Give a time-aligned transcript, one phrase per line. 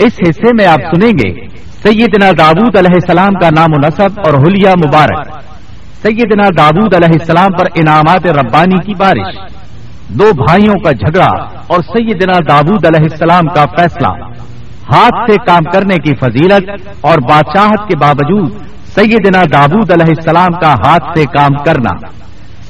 [0.00, 1.46] اس حصے میں آپ سنیں گے،
[1.82, 5.38] سیدنا داود علیہ السلام کا نام و نصب اور حلیہ مبارک۔
[6.02, 9.36] سیدنا داود علیہ السلام پر انعامات ربانی کی بارش۔
[10.08, 11.30] دو بھائیوں کا جھگڑا
[11.66, 14.08] اور سیدنا داود علیہ السلام کا فیصلہ۔
[14.92, 18.52] ہاتھ سے کام کرنے کی فضیلت اور بادشاہت کے باوجود
[18.94, 22.08] سیدنا دابود علیہ السلام کا ہاتھ سے کام کرنا۔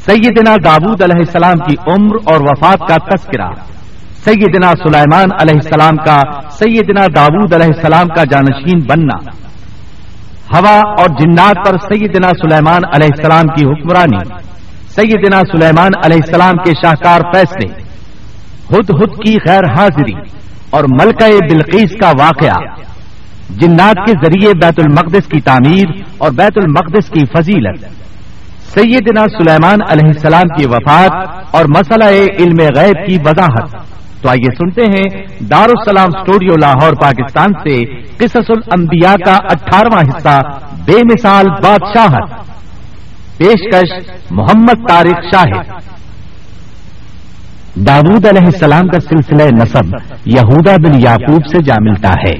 [0.06, 3.48] سیدنا دابود علیہ السلام کی عمر اور وفات کا تذکرہ۔
[4.25, 9.31] سیدنا سلیمان علیہ السلام کا، سیدنا داود علیہ السلام کا جانشین بننا۔
[10.57, 14.35] ہوا اور جنات پر سیدنا سلیمان علیہ السلام کی حکمرانی۔
[14.89, 17.82] سیدنا سلیمان علیہ السلام کے شاہکار فیصلے۔
[18.71, 20.30] ہد ہد کی غیر حاضری
[20.71, 22.64] اور ملکہ بلقیس کا واقعہ۔
[23.50, 27.85] جنات کے ذریعے بیت المقدس کی تعمیر اور بیت المقدس کی فضیلت۔
[28.75, 32.05] سیدنا سلیمان علیہ السلام کی وفات اور مسئلہ
[32.39, 37.84] علم غیب کی وضاحت۔ تو آئیے سنتے ہیں دارالسلام اسٹوڈیو لاہور، پاکستان سے
[38.16, 40.41] قصص الانبیاء کا اٹھارہواں حصہ،
[40.86, 42.50] بے مثال بادشاہت۔
[43.38, 45.66] پیشکش محمد طارق شاہد۔
[47.74, 49.96] داود علیہ السلام کا سلسلہ نصب
[50.27, 52.34] یہودا بن یعقوب سے جا ملتا ہے۔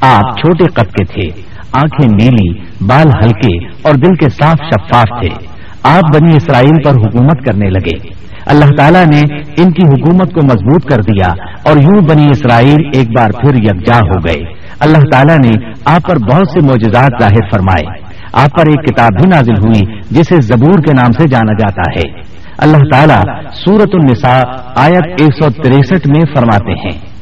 [0.00, 5.46] آپ چھوٹے قد کے تھے، آنکھیں نیلی، بال ہلکے اور دل کے صاف شفاف تھے۔
[5.82, 9.20] آپ بنی اسرائیل پر حکومت کرنے لگے۔ اللہ تعالیٰ نے
[9.62, 11.26] ان کی حکومت کو مضبوط کر دیا
[11.64, 16.16] اور یوں بنی اسرائیل ایک بار پھر یکجا ہو گئے۔ اللہ تعالیٰ نے آپ پر
[16.16, 20.92] بہت سے معجزات ظاہر فرمائے۔ آپ پر ایک کتاب بھی نازل ہوئی جسے زبور کے
[20.92, 22.20] نام سے جانا جاتا ہے۔
[22.58, 23.22] اللہ تعالیٰ
[23.52, 24.42] سورت النساء
[24.76, 27.14] آیت ایک سو تریسٹھ میں فرماتے ہیں۔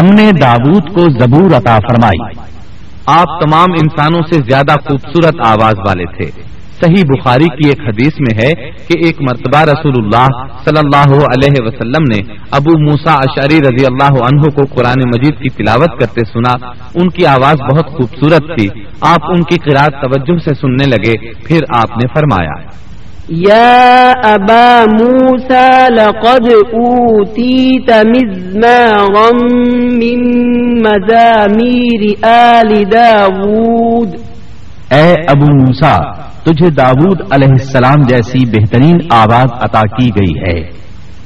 [0.00, 2.46] ہم نے داود کو زبور عطا فرمائی۔
[3.06, 8.44] آپ تمام انسانوں سے زیادہ خوبصورت آواز والے تھے۔ صحیح بخاری کی ایک حدیث میں
[8.44, 10.26] ہے کہ ایک مرتبہ رسول اللہ
[10.64, 15.48] صلی اللہ علیہ وسلم نے ابو موسا اشاری رضی اللہ عنہ کو قرآن مجید کی
[15.48, 18.68] تلاوت کرتے سنا۔ ان کی آواز بہت خوبصورت تھی۔
[19.00, 22.85] آپ ان کی قرآن توجہ سے سننے لگے۔ پھر آپ نے فرمایا
[23.28, 29.30] یا ابا موسا لقد اوتیت مزمارا
[29.92, 30.20] من
[30.80, 34.14] مزامیر آل داود
[34.90, 35.96] اے ابو موسا
[36.42, 40.70] تجھے داود علیہ السلام جیسی بہترین آواز عطا کی گئی ہے۔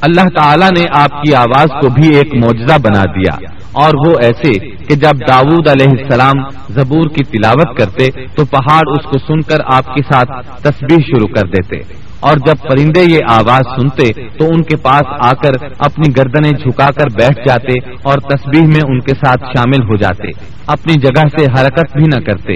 [0.01, 4.69] اللہ تعالیٰ نے آپ کی آواز کو بھی ایک معجزہ بنا دیا۔ اور وہ ایسے
[4.69, 6.35] کہ جب داود علیہ السلام
[6.69, 11.27] زبور کی تلاوت کرتے تو پہاڑ اس کو سن کر آپ کے ساتھ تصویر شروع
[11.27, 11.77] کر دیتے۔
[12.21, 16.87] اور جب پرندے یہ آواز سنتے تو ان کے پاس آ کر اپنی گردنیں جھکا
[16.87, 20.29] کر بیٹھ جاتے اور تصویر میں ان کے ساتھ شامل ہو جاتے۔
[20.67, 22.53] اپنی جگہ سے حرکت بھی نہ کرتے۔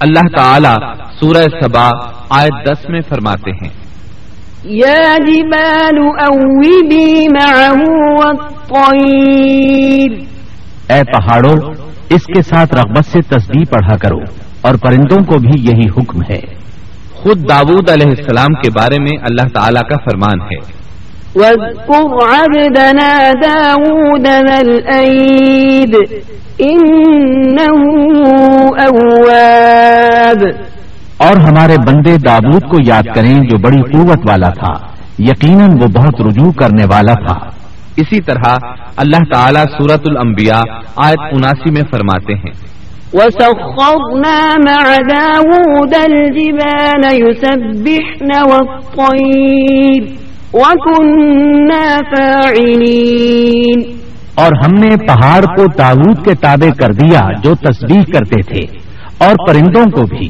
[0.00, 0.86] اللہ تعالی
[1.20, 1.90] سورہ سبا
[2.30, 3.68] آیت دس میں فرماتے ہیں۔
[4.64, 10.31] یا جبال اوبی معه والطیر۔
[10.92, 11.56] اے پہاڑوں
[12.08, 14.18] اس کے ساتھ رغبت سے تسبیح پڑھا کرو
[14.60, 16.40] اور پرندوں کو بھی یہی حکم ہے۔
[17.12, 20.82] خود داود علیہ السلام کے بارے میں اللہ تعالی کا فرمان ہے۔
[21.34, 25.96] واذكر عبدنا داود ذا الأيد
[31.16, 34.86] اور ہمارے بندے دابود کو یاد کریں جو بڑی قوت والا تھا
[35.18, 37.61] یقیناً وہ بہت رجوع کرنے والا تھا۔
[37.96, 38.58] اسی طرح
[38.96, 40.60] اللہ تعالیٰ سورت الانبیاء
[40.96, 42.72] آیت اناسی میں فرماتے ہیں۔
[43.12, 50.16] وَسَخَّرْنَا مَعَ دَاوُودَ الْجِبَالَ يُسَبِّحْنَ وَالطَّيْرِ
[50.52, 53.80] وَكُنَّا فَاعِلِينَ۔
[54.34, 58.78] اور ہم نے پہاڑ کو تابوت کے تابع کر دیا جو تصویر کرتے تھے
[59.18, 60.28] اور پرندوں کو بھی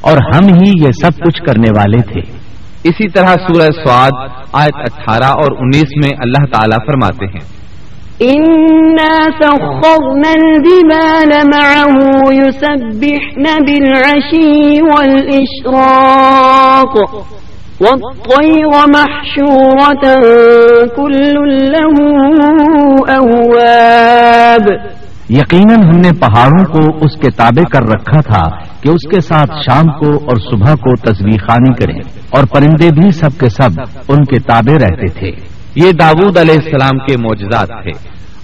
[0.00, 2.39] اور ہم ہی یہ سب کچھ کرنے والے تھے۔
[2.84, 7.60] اسی طرح سورہ سواد آیت اٹھارہ اور انیس میں اللہ تعالیٰ فرماتے ہیں۔
[17.80, 20.12] والطير محشورة
[20.96, 21.32] كل
[21.72, 22.16] له
[23.16, 24.72] أواب۔
[25.30, 29.50] یقیناً ہم نے پہاڑوں کو اس کے تابع کر رکھا تھا کہ اس کے ساتھ
[29.50, 33.70] شام کو اور صبح کو تصویر خانی کریں۔ اور پرندے بھی سب کے سب
[34.08, 35.30] ان کے تابع رہتے تھے۔
[35.74, 37.90] یہ داود علیہ السلام کے معجزات تھے۔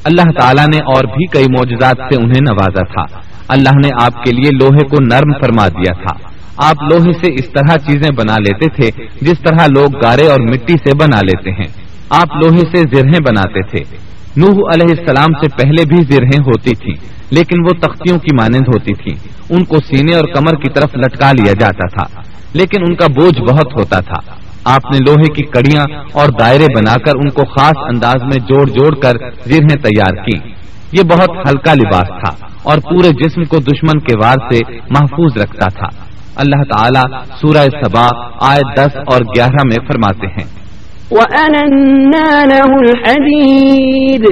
[0.05, 4.31] اللہ تعالیٰ نے اور بھی کئی معجزات سے انہیں نوازا تھا۔ اللہ نے آپ کے
[4.33, 6.37] لیے لوہے کو نرم فرما دیا تھا۔
[6.69, 10.73] آپ لوہے سے اس طرح چیزیں بنا لیتے تھے جس طرح لوگ گارے اور مٹی
[10.73, 13.97] سے بنا لیتے ہیں۔ آپ لوہے سے زرہیں بناتے تھے۔
[14.37, 16.93] نوح علیہ السلام سے پہلے بھی زرہیں ہوتی تھی
[17.31, 21.33] لیکن وہ تختیوں کی مانند ہوتی تھی ان کو سینے اور کمر کی طرف لٹکا
[21.33, 22.21] لیا جاتا تھا۔
[22.57, 26.95] لیکن ان کا بوجھ بہت ہوتا تھا۔ آپ نے لوہے کی کڑیاں اور دائرے بنا
[26.95, 29.13] کر ان کو خاص انداز میں جوڑ جوڑ کر
[29.45, 34.53] زرہیں تیار کی یہ بہت ہلکا لباس تھا اور پورے جسم کو دشمن کے وار
[34.53, 36.07] سے محفوظ رکھتا تھا۔
[36.37, 38.07] اللہ تعالیٰ سورہ سبا
[38.41, 40.67] آئے دس اور گیارہ میں فرماتے ہیں۔
[41.11, 44.25] وَأَنَنَّا لَهُ الْحَدِيدِ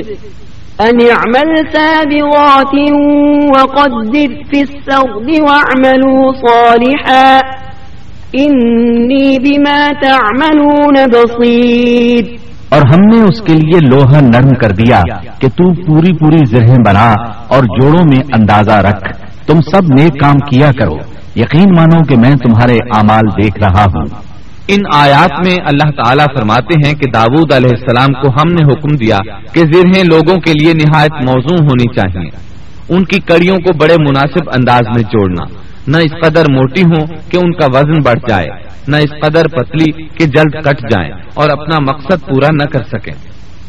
[0.81, 2.91] أَنِ اعْمَلْ سَابِغَاتٍ
[3.49, 4.65] وَقَدِّرْ فِي
[8.41, 12.37] إِنِّي بِمَا تَعْمَلُونَ بَصِيرٌ.
[12.69, 15.03] اور ہم نے اس کے لیے لوہا نرم کر دیا
[15.39, 17.13] کہ تو پوری پوری زرہیں بنا
[17.49, 19.05] اور جوڑوں میں اندازہ رکھ۔
[19.47, 20.97] تم سب نیک کام کیا کرو۔
[21.37, 24.05] یقین مانو کہ میں تمہارے اعمال دیکھ رہا ہوں۔
[24.69, 28.97] ان آیات میں اللہ تعالیٰ فرماتے ہیں کہ داود علیہ السلام کو ہم نے حکم
[28.97, 29.19] دیا
[29.53, 32.31] کہ زرہیں لوگوں کے لیے نہایت موزوں ہونی چاہیے۔
[32.89, 37.37] ان کی کڑیوں کو بڑے مناسب انداز میں جوڑنا۔ نہ اس قدر موٹی ہوں کہ
[37.37, 38.49] ان کا وزن بڑھ جائے
[38.89, 43.13] نہ اس قدر پتلی کہ جلد کٹ جائیں اور اپنا مقصد پورا نہ کر سکیں۔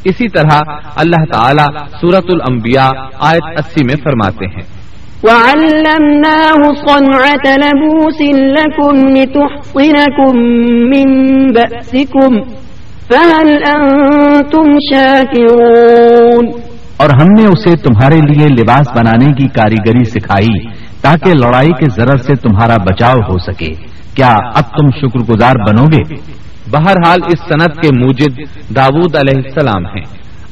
[0.03, 0.61] اسی طرح
[0.95, 2.89] اللہ تعالیٰ سورت الانبیاء
[3.19, 4.85] آیت اسی میں فرماتے ہیں۔
[5.23, 12.43] وعلمناه صنعة لبوس لكم لتحصنكم من بأسكم
[13.09, 16.51] فهل أنتم شاكرون
[16.97, 20.74] اور ہم نے اسے تمہارے لیے لباس بنانے کی کاریگری سکھائی۔
[21.05, 23.73] تاکہ لڑائی کے ضرر سے تمہارا بچاؤ ہو سکے۔
[24.15, 26.15] کیا اب تم شکر گزار بنو گے؟
[26.71, 28.39] بہرحال اس صنعت کے موجد
[28.75, 30.03] داود علیہ السلام ہیں۔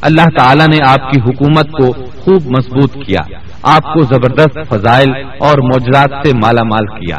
[0.01, 5.09] اللہ تعالیٰ نے آپ کی حکومت کو خوب مضبوط کیا۔ آپ کو زبردست فضائل
[5.39, 7.17] اور موجرات سے مالا مال کیا۔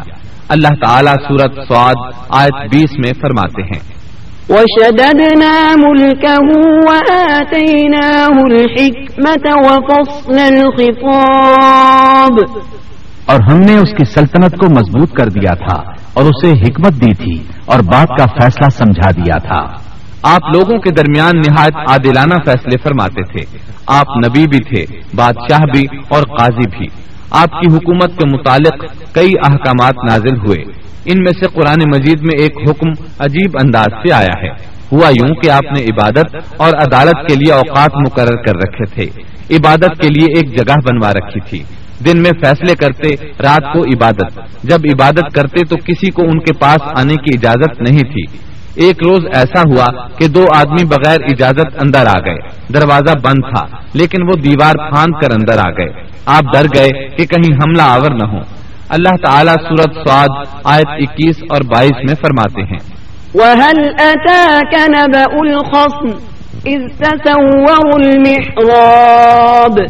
[0.49, 1.95] اللہ تعالیٰ سورت سواد
[2.29, 3.95] آیت بیس میں فرماتے ہیں۔
[4.49, 6.47] وشددنا ملكه
[6.87, 12.39] وآتيناه الحكمة وفصل الخطاب
[13.27, 15.83] اور ہم نے اس کی سلطنت کو مضبوط کر دیا تھا
[16.15, 20.91] اور اسے حکمت دی تھی اور بات کا فیصلہ سمجھا دیا تھا۔ آپ لوگوں کے
[20.91, 26.87] درمیان نہایت عادلانہ فیصلے فرماتے تھے۔ آپ نبی بھی تھے، بادشاہ بھی اور قاضی بھی۔
[27.31, 28.85] آپ کی حکومت کے متعلق
[29.15, 30.59] کئی احکامات نازل ہوئے۔
[31.05, 34.51] ان میں سے قرآن مجید میں ایک حکم عجیب انداز سے آیا ہے۔
[34.93, 39.23] ہوا یوں کہ آپ نے عبادت اور عدالت کے لیے اوقات مقرر کر رکھے تھے۔
[39.57, 41.63] عبادت کے لیے ایک جگہ بنوا رکھی تھی۔
[42.01, 43.09] دن میں فیصلے کرتے،
[43.43, 47.81] رات کو عبادت۔ جب عبادت کرتے تو کسی کو ان کے پاس آنے کی اجازت
[47.81, 48.39] نہیں تھی۔
[48.75, 52.39] ایک روز ایسا ہوا کہ دو آدمی بغیر اجازت اندر آ گئے۔
[52.73, 57.25] دروازہ بند تھا، لیکن وہ دیوار پھاند کر اندر آ گئے۔ آپ ڈر گئے کہ
[57.27, 58.39] کہیں حملہ آور نہ ہو
[58.89, 62.79] اللہ تعالیٰ سورت سواد آیت اکیس اور بائیس میں فرماتے ہیں۔
[63.35, 66.11] وَهَلْ أَتَاكَ نَبَأُ الْخَصْمِ
[66.69, 69.81] إِذْ تَسَوَّرُوا الْمِحْرَابِ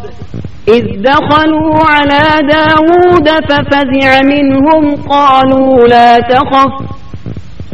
[0.67, 6.95] إذ دخلوا على داود ففزع منهم قالوا لا تخف.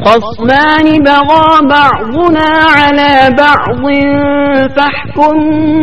[0.06, 3.84] خصمان بغى بعضنا على بعض
[4.76, 5.36] فاحكم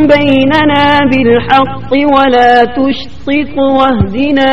[0.07, 4.53] بيننا بالحق ولا تشطط واهدنا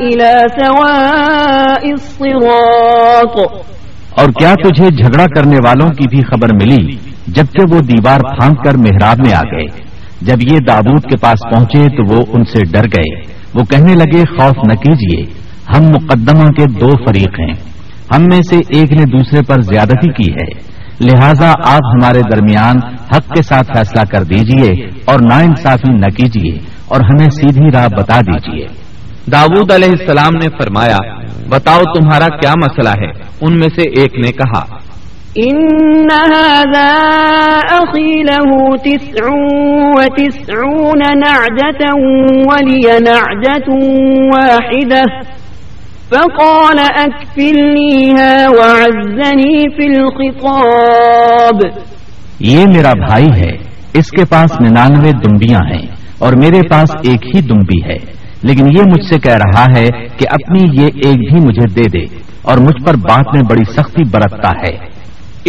[0.00, 3.36] إلى سواء الصراط.
[4.10, 8.76] اور کیا تجھے جھگڑا کرنے والوں کی بھی خبر ملی جبکہ وہ دیوار پھانک کر
[8.76, 9.87] محراب میں آ گئے؟
[10.22, 13.20] جب یہ دابود کے پاس پہنچے تو وہ ان سے ڈر گئے۔
[13.54, 15.34] وہ کہنے لگے، خوف نہ کیجیے
[15.76, 17.54] ہم مقدمہ کے دو فریق ہیں۔
[18.14, 23.28] ہم میں سے ایک نے دوسرے پر زیادتی کی ہے۔ لہذا آپ ہمارے درمیان حق
[23.28, 28.20] کے ساتھ فیصلہ کر دیجیے اور نا انصافی نہ کیجیے اور ہمیں سیدھی راہ بتا
[28.20, 28.66] دیجیے
[29.32, 30.96] داود علیہ السلام نے فرمایا،
[31.48, 34.64] بتاؤ تمہارا کیا مسئلہ ہے؟ ان میں سے ایک نے کہا
[35.44, 36.92] إن هذا
[37.78, 39.26] أخي له تسع
[39.96, 41.82] وتسعون نعجة
[42.50, 43.68] ولي نعجة
[44.34, 45.02] واحدة
[46.10, 51.80] فقال أكفلنيها وعزني في الخطاب
[52.40, 55.86] یہ میرا بھائی ہے۔ اس کے پاس ننانوے دمبیاں ہیں
[56.18, 60.26] اور میرے پاس ایک ہی دمبی ہے۔ لیکن یہ مجھ سے کہہ رہا ہے کہ
[60.30, 64.50] اپنی یہ ایک بھی مجھے دے دے اور مجھ پر بات میں بڑی سختی برتتا
[64.66, 64.97] ہے۔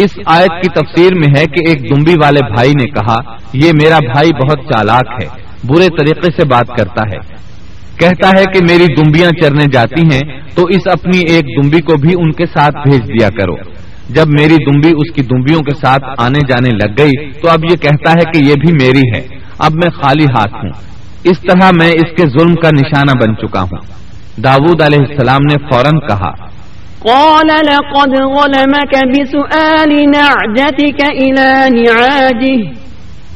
[0.02, 3.16] اس آیت کی تفسیر میں ہے کہ ایک دمبی والے بھائی نے کہا،
[3.52, 5.28] یہ میرا بھائی بہت چالاک ہے،
[5.64, 7.50] برے طریقے سے بات کرتا ہے۔
[7.98, 12.14] کہتا ہے کہ میری دمبیاں چرنے جاتی ہیں، تو اس اپنی ایک دمبی کو بھی
[12.18, 13.54] ان کے ساتھ بھیج دیا کرو۔
[14.08, 17.76] جب میری دمبی اس کی دمبیوں کے ساتھ آنے جانے لگ گئی، تو اب یہ
[17.76, 20.70] کہتا ہے کہ یہ بھی میری ہے۔ اب میں خالی ہاتھ ہوں۔
[21.24, 23.78] اس طرح میں اس کے ظلم کا نشانہ بن چکا ہوں۔
[24.40, 26.59] داود علیہ السلام نے فوراً کہا
[27.04, 32.60] قال لقد ظلمك بسؤال نعجتك إلى نعاجه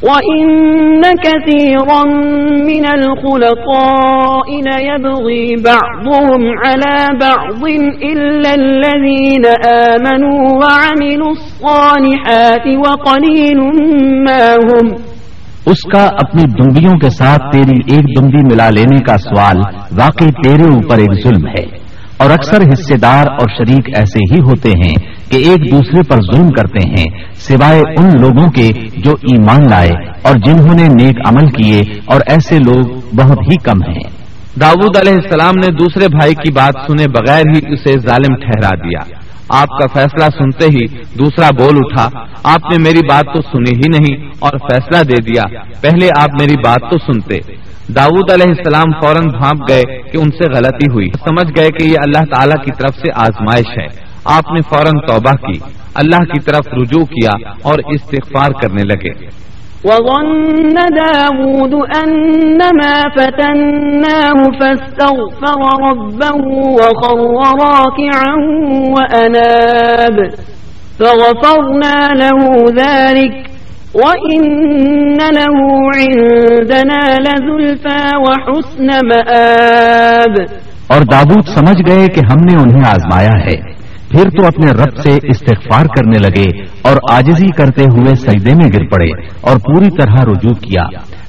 [0.02, 2.02] وإن كثيرا
[2.70, 7.62] من الخلطاء ليبغي بعضهم على بعض
[8.12, 9.44] إلا الذين
[9.90, 13.58] آمنوا وعملوا الصالحات وقليل
[14.26, 14.86] ما هم.
[15.66, 19.58] اس کا اپنی دمبیوں کے ساتھ تیری ایک دمبی ملا لینے کا سوال
[19.98, 21.83] واقعی تیرے اوپر ایک ظلم ہے۔
[22.18, 24.94] اور اکثر حصے دار اور شریک ایسے ہی ہوتے ہیں
[25.30, 27.04] کہ ایک دوسرے پر ظلم کرتے ہیں،
[27.34, 29.90] سوائے ان لوگوں کے جو ایمان لائے
[30.22, 32.84] اور جنہوں نے نیک عمل کیے اور ایسے لوگ
[33.16, 34.24] بہت ہی کم ہیں۔
[34.60, 39.18] داود علیہ السلام نے دوسرے بھائی کی بات سنے بغیر ہی اسے ظالم ٹھہرا دیا۔
[39.48, 40.86] آپ کا فیصلہ سنتے ہی
[41.18, 42.08] دوسرا بول اٹھا،
[42.44, 45.42] آپ نے میری بات تو سنی ہی نہیں اور فیصلہ دے دیا،
[45.80, 47.38] پہلے آپ میری بات تو سنتے۔
[47.88, 51.96] داود علیہ السلام فوراً بھانپ گئے کہ ان سے غلطی ہوئی۔ سمجھ گئے کہ یہ
[52.02, 53.86] اللہ تعالیٰ کی طرف سے آزمائش ہے۔
[54.24, 55.58] آپ نے فوراً توبہ کی۔
[55.94, 59.44] اللہ کی طرف رجوع کیا اور استغفار کرنے لگے۔
[59.84, 61.72] وظن داود
[62.06, 67.18] أنما فتناه فاستغفر ربه وخر
[67.66, 68.32] راكعا
[68.88, 70.20] وأناب،
[70.98, 73.53] فغفرنا له ذلك
[73.94, 80.42] وَإِنَّ لَهُ عِندَنَا لَذُلْفَى وَحُسْنَ مَآب۔
[80.86, 85.18] اور داود سمجھ گئے کہ ہم نے انہیں آزمایا ہے۔ پھر تو اپنے رب سے
[85.22, 90.52] استغفار کرنے لگے اور آجزی کرتے ہوئے سجدے میں گر پڑے اور پوری طرح رجوع
[90.52, 90.82] کیا۔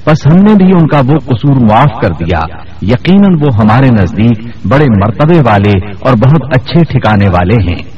[0.07, 2.41] بس ہم نے بھی ان کا وہ قصور معاف کر دیا۔
[2.81, 7.94] یقیناً وہ ہمارے نزدیک بڑے مرتبے والے اور بہت اچھے ٹھکانے والے ہیں۔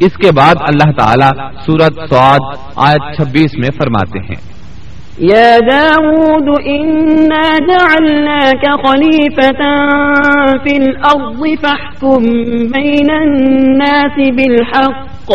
[0.00, 4.58] اس کے بعد اللہ تعالیٰ سورت سعاد آیت چھبیس میں فرماتے ہیں۔
[5.20, 9.64] يا داود إنا جعلناك خليفة
[10.64, 12.22] في الأرض فاحكم
[12.56, 15.32] بين الناس بالحق۔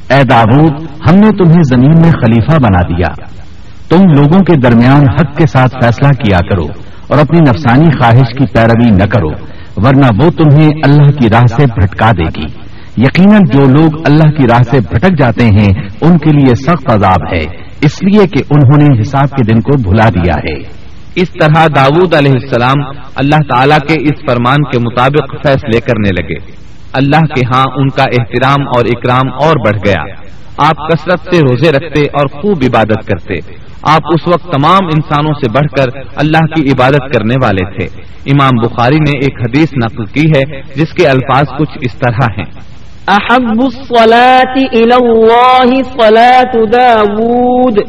[0.10, 0.72] اے داود،
[1.10, 3.26] ہم نے تمہیں زمین میں خلیفہ بنا دیا۔
[3.90, 6.66] تم لوگوں کے درمیان حق کے ساتھ فیصلہ کیا کرو
[7.08, 9.32] اور اپنی نفسانی خواہش کی پیروی نہ کرو،
[9.76, 12.46] ورنہ وہ تمہیں اللہ کی راہ سے بھٹکا دے گی۔
[12.98, 17.36] یقیناً جو لوگ اللہ کی راہ سے بھٹک جاتے ہیں، ان کے لیے سخت عذاب
[17.36, 21.68] ہے۔ اس لیے کہ انہوں نے حساب کے دن کو بھلا دیا ہے۔ اس طرح
[21.76, 26.52] داود علیہ السلام اللہ تعالیٰ کے اس فرمان کے مطابق فیصلے کرنے لگے۔
[26.94, 30.04] اللہ کے ہاں ان کا احترام اور اکرام اور بڑھ گیا۔
[30.58, 33.34] آپ کثرت سے روزے رکھتے اور خوب عبادت کرتے۔
[33.84, 38.02] آپ اس وقت تمام انسانوں سے بڑھ کر اللہ کی عبادت کرنے والے تھے۔
[38.32, 42.65] امام بخاری نے ایک حدیث نقل کی ہے جس کے الفاظ کچھ اس طرح ہیں۔
[43.10, 47.80] أحب الصلاة إلى الله صلاة داود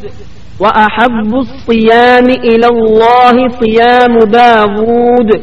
[0.60, 5.42] وأحب الصيام إلى الله صيام داود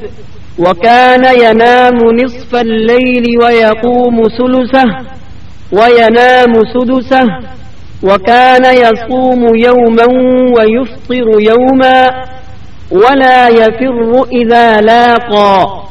[0.59, 4.85] وكان ينام نصف الليل ويقوم سلسه
[5.71, 7.27] وينام سدسه.
[8.03, 10.05] وكان يصوم يوما
[10.55, 12.09] ويفطر يوما،
[12.91, 15.83] ولا يفر إذا لاقى.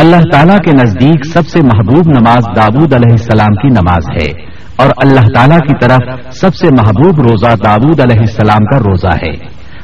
[0.00, 4.44] اللہ تعالیٰ کے نزدیک سب سے محبوب نماز دابود علیہ السلام کی نماز ہے
[4.76, 9.32] اور اللہ تعالیٰ کی طرف سب سے محبوب روزہ دابود علیہ السلام کا روزہ ہے۔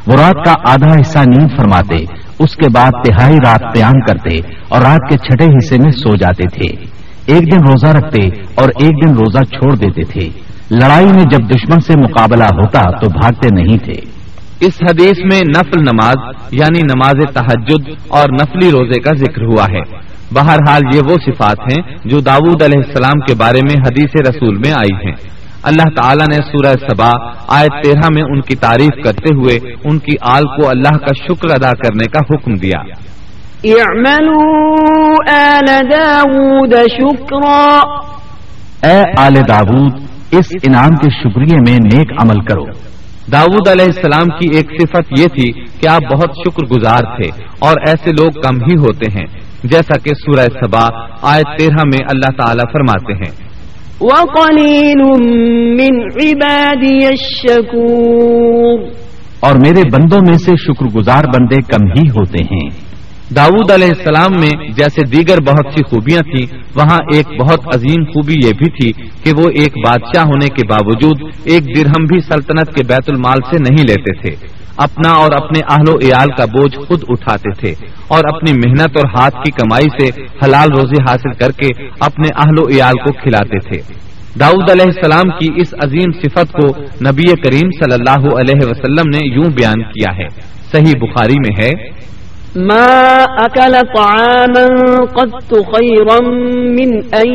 [0.06, 1.97] وہ رات کا آدھا حصہ نیند فرماتے،
[2.38, 4.37] اس کے بعد تہائی رات قیام کرتے
[4.68, 6.87] اور رات کے چھٹے حصے میں سو جاتے تھے۔
[7.26, 10.28] ایک دن روزہ رکھتے اور ایک دن روزہ چھوڑ دیتے تھے۔
[10.71, 14.13] لڑائی میں جب دشمن سے مقابلہ ہوتا تو بھاگتے نہیں تھے۔
[14.61, 16.16] اس حدیث میں نفل نماز
[16.50, 21.96] یعنی نماز تحجد اور نفلی روزے کا ذکر ہوا ہے۔ بہرحال یہ وہ صفات ہیں
[22.04, 25.14] جو داود علیہ السلام کے بارے میں حدیث رسول میں آئی ہیں۔
[25.62, 27.11] اللہ تعالیٰ نے سورہ سبا
[27.49, 31.50] آیت تیرہ میں ان کی تعریف کرتے ہوئے ان کی آل کو اللہ کا شکر
[31.50, 32.78] ادا کرنے کا حکم دیا۔
[35.34, 37.80] آل داود شکرا۔
[38.87, 42.64] اے آل داود اس انعام کے شکریہ میں نیک عمل کرو۔
[43.33, 47.76] داود علیہ السلام کی ایک صفت یہ تھی کہ آپ بہت شکر گزار تھے اور
[47.87, 49.26] ایسے لوگ کم ہی ہوتے ہیں
[49.64, 50.88] جیسا کہ سورہ سبا
[51.23, 53.49] آیت تیرہ میں اللہ تعالیٰ فرماتے ہیں۔
[54.00, 55.19] وَقَلِيلٌ
[55.81, 58.90] مِّنْ عِبَادِيَ الشَّكُورِ
[59.40, 62.83] اور میرے بندوں میں سے شکر گزار بندے کم ہی ہوتے ہیں۔
[63.31, 68.35] داود علیہ السلام میں جیسے دیگر بہت سی خوبیاں تھیں، وہاں ایک بہت عظیم خوبی
[68.45, 72.85] یہ بھی تھی کہ وہ ایک بادشاہ ہونے کے باوجود ایک درہم بھی سلطنت کے
[72.85, 74.35] بیت المال سے نہیں لیتے تھے۔
[74.76, 77.73] اپنا اور اپنے اہل و عیال کا بوجھ خود اٹھاتے تھے
[78.09, 81.69] اور اپنی محنت اور ہاتھ کی کمائی سے حلال روزی حاصل کر کے
[82.00, 83.83] اپنے اہل و عیال کو کھلاتے تھے۔
[84.40, 89.26] داؤد علیہ السلام کی اس عظیم صفت کو نبی کریم صلی اللہ علیہ وسلم نے
[89.35, 90.28] یوں بیان کیا ہے،
[90.73, 91.93] صحیح بخاری میں ہے
[92.56, 94.66] ما أكل طعاما
[95.04, 95.32] قد
[95.75, 96.20] خيرا
[96.78, 97.28] من أن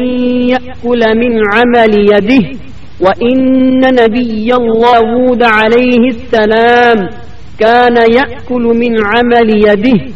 [0.50, 2.60] يأكل من عمل يده
[3.02, 7.08] وإن نبي الله عليه السلام
[7.60, 10.14] كان يأكل من عمل يده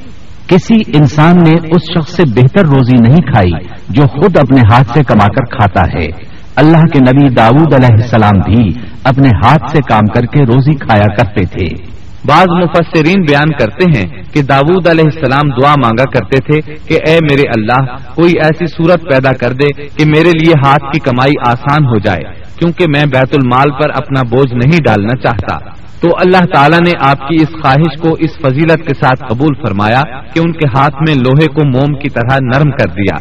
[0.48, 3.51] کسی انسان نے اس شخص سے بہتر روزی نہیں کھائی
[3.89, 6.07] جو خود اپنے ہاتھ سے کما کر کھاتا ہے۔
[6.55, 8.72] اللہ کے نبی داود علیہ السلام بھی
[9.03, 11.92] اپنے ہاتھ سے کام کر کے روزی کھایا کرتے تھے۔
[12.27, 17.18] بعض مفسرین بیان کرتے ہیں کہ داود علیہ السلام دعا مانگا کرتے تھے کہ اے
[17.32, 21.86] میرے اللہ، کوئی ایسی صورت پیدا کر دے کہ میرے لیے ہاتھ کی کمائی آسان
[21.86, 22.24] ہو جائے،
[22.60, 25.58] کیونکہ میں بیت المال پر اپنا بوجھ نہیں ڈالنا چاہتا۔
[26.01, 30.01] تو اللہ تعالیٰ نے آپ کی اس خواہش کو اس فضیلت کے ساتھ قبول فرمایا
[30.01, 33.18] کہ ان کے ہاتھ میں لوہے کو موم کی طرح نرم کر دیا،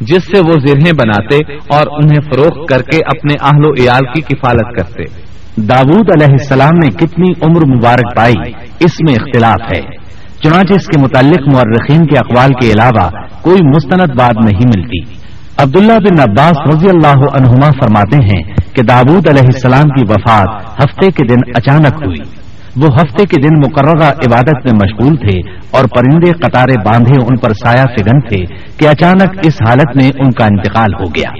[0.00, 4.20] جس سے وہ زرہیں بناتے اور انہیں فروخت کر کے اپنے اہل و عیال کی
[4.20, 5.27] کفالت کرتے۔
[5.62, 9.80] داود علیہ السلام نے کتنی عمر مبارک پائی، اس میں اختلاف ہے۔
[10.42, 13.10] چنانچہ اس کے متعلق مورخین کے اقوال کے علاوہ
[13.42, 15.14] کوئی مستند بات نہیں ملتی۔
[15.58, 18.42] عبداللہ بن عباس رضی اللہ عنہما فرماتے ہیں
[18.74, 23.58] کہ داود علیہ السلام کی وفات ہفتے کے دن اچانک ہوئی۔ وہ ہفتے کے دن
[23.58, 28.44] مقررہ عبادت میں مشغول تھے اور پرندے قطارے باندھے ان پر سایہ فگن تھے
[28.78, 31.30] کہ اچانک اس حالت میں ان کا انتقال ہو گیا۔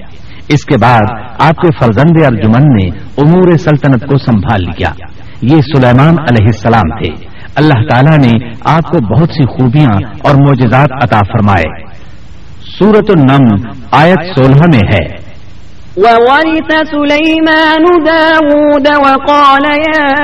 [0.49, 2.89] اس کے بعد آپ کے فرزند ارجمن نے
[3.19, 4.89] امور سلطنت کو سنبھال لیا۔
[5.43, 7.27] یہ سلیمان علیہ السلام تھے۔
[7.57, 11.85] اللہ تعالیٰ نے آپ کو بہت سی خوبیاں اور معجزات عطا فرمائے۔
[12.79, 15.29] سورت النم آیت سولہ میں ہے۔
[15.97, 20.15] وورث سليمان داود وقال يا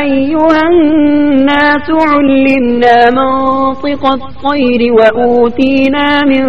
[0.00, 6.46] أيها الناس علمنا منطق الطير وأوتينا من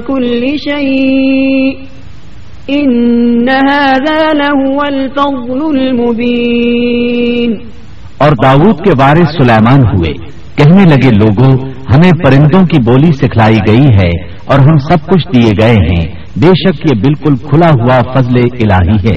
[0.00, 1.91] كل شيء
[2.70, 7.54] إن هذا لهو الفضل المبين
[8.18, 10.12] اور داود کے وارث سلیمان ہوئے۔
[10.56, 11.52] کہنے لگے لوگوں
[11.94, 16.48] ہمیں پرندوں کی بولی سکھلائی گئی ہے اور ہم سب کچھ دیے گئے ہیں۔ بے
[16.48, 19.16] شک یہ بالکل کھلا ہوا فضل الہی ہے۔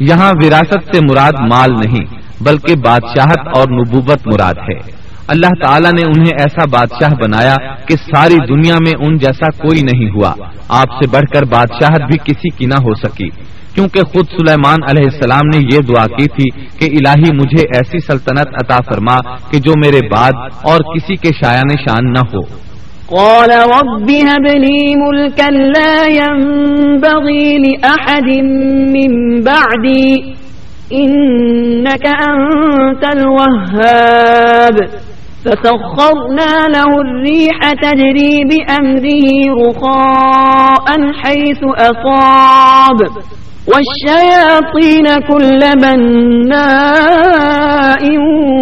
[0.00, 2.04] یہاں وراثت سے مراد مال نہیں
[2.40, 7.56] بلکہ بادشاہت اور نبوت مراد ہے۔ اللہ تعالیٰ نے انہیں ایسا بادشاہ بنایا
[7.86, 10.32] کہ ساری دنیا میں ان جیسا کوئی نہیں ہوا۔
[10.68, 13.28] آپ سے بڑھ کر بادشاہت بھی کسی کی نہ ہو سکی۔
[13.74, 18.48] کیونکہ خود سلیمان علیہ السلام نے یہ دعا کی تھی کہ الہی مجھے ایسی سلطنت
[18.48, 20.32] عطا فرما کہ جو میرے بعد
[20.62, 22.40] اور کسی کے شایان شان نہ ہو۔
[23.06, 28.42] قال رب هب لي ملكا لا ينبغي لأحد
[28.90, 30.14] من بعدي
[31.00, 35.04] إنك أنت الوهاب۔
[35.44, 42.96] فسخرنا له الريح تجري بأمره رخاء حيث أصاب.
[43.66, 46.64] والشياطين كل بناء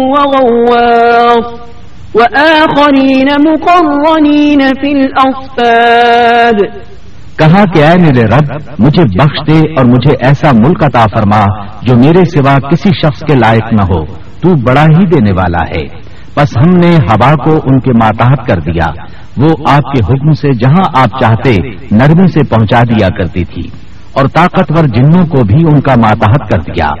[0.09, 1.59] وغواص.
[2.13, 6.63] وآخرين مقرنين في الأصفاد.
[7.37, 11.45] کہا کہ اے میرے رب، مجھے بخش دے اور مجھے ایسا ملک عطا فرما
[11.81, 16.12] جو میرے سوا کسی شخص کے لائق نہ ہو۔ تو بڑا ہی دینے والا ہے۔
[16.37, 18.85] بس ہم نے ہوا کو ان کے ماتحت کر دیا۔
[19.37, 21.55] وہ آپ کے حکم سے جہاں آپ چاہتے
[21.91, 23.61] نرمی سے پہنچا دیا کرتی تھی۔
[24.13, 26.91] اور طاقتور جنوں کو بھی ان کا ماتحت کر دیا۔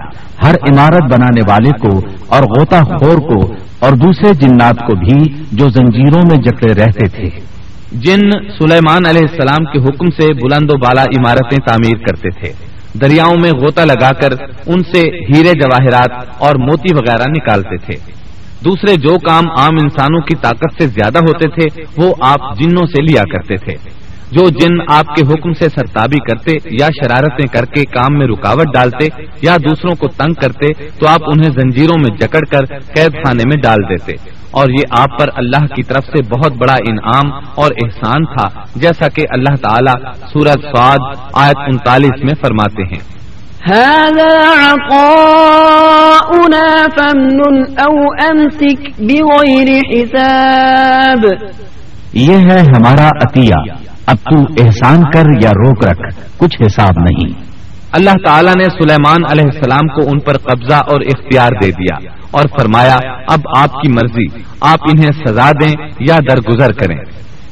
[0.43, 5.69] ہر عمارت بنانے والے کو اور غوطہ خور کو اور دوسرے جنات کو بھی جو
[5.69, 7.39] زنجیروں میں جکڑے رہتے تھے۔
[7.91, 8.19] جن
[8.57, 12.53] سلیمان علیہ السلام کے حکم سے بلند و بالا عمارتیں تعمیر کرتے تھے۔
[13.01, 14.29] دریاؤں میں غوطہ لگا کر
[14.65, 18.22] ان سے ہیرے جواہرات اور موتی وغیرہ نکالتے تھے۔
[18.65, 23.01] دوسرے جو کام عام انسانوں کی طاقت سے زیادہ ہوتے تھے، وہ آپ جنوں سے
[23.01, 27.85] لیا کرتے تھے۔ جو جن آپ کے حکم سے سرتابی کرتے یا شرارتیں کر کے
[27.85, 29.07] کام میں رکاوٹ ڈالتے
[29.41, 30.67] یا دوسروں کو تنگ کرتے،
[30.99, 34.11] تو آپ انہیں زنجیروں میں جکڑ کر قید خانے میں ڈال دیتے۔
[34.51, 39.07] اور یہ آپ پر اللہ کی طرف سے بہت بڑا انعام اور احسان تھا، جیسا
[39.07, 43.22] کہ اللہ تعالیٰ سورج سواد آیت انتالیس میں فرماتے ہیں۔
[43.71, 44.39] هذا
[44.71, 45.35] عطاؤنا
[46.97, 51.25] فمن او امسك بغير حساب.
[52.13, 53.73] یہ ہے ہمارا عطیہ.
[54.05, 57.41] اب تو احسان کر یا روک رکھ کچھ حساب نہیں۔
[57.91, 62.43] اللہ تعالیٰ نے سلیمان علیہ السلام کو ان پر قبضہ اور اختیار دے دیا اور
[62.59, 62.95] فرمایا
[63.27, 66.97] اب آپ کی مرضی آپ انہیں سزا دیں یا درگزر کریں۔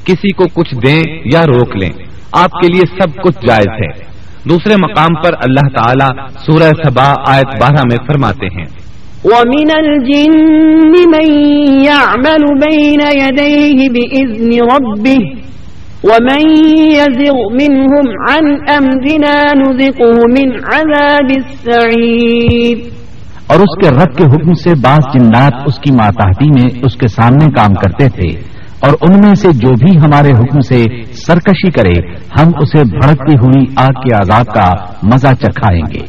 [0.05, 1.01] کسی کو کچھ دیں
[1.33, 1.91] یا روک لیں۔
[2.31, 4.10] آپ کے لیے سب کچھ جائز ہے۔
[4.49, 8.81] دوسرے مقام پر اللہ تعالیٰ سورہ سبا آیت بارہ میں فرماتے ہیں۔
[9.23, 10.37] ومن الجن
[10.89, 11.31] من
[11.83, 15.41] يعمل بين يديه بإذن ربه
[16.03, 22.77] ومن يزغ منهم عن أمرنا نذقه من عذاب السعير۔
[23.47, 27.07] اور اس کے رب کے حکم سے بعض جنات اس کی ماتحتی میں اس کے
[27.07, 31.99] سامنے کام کرتے تھے۔ اور ان میں سے جو بھی ہمارے حکم سے سرکشی کرے،
[32.41, 35.99] ہم اسے بھڑکتی ہوئی آگ کے عذاب کا مزہ چکھائیں گے۔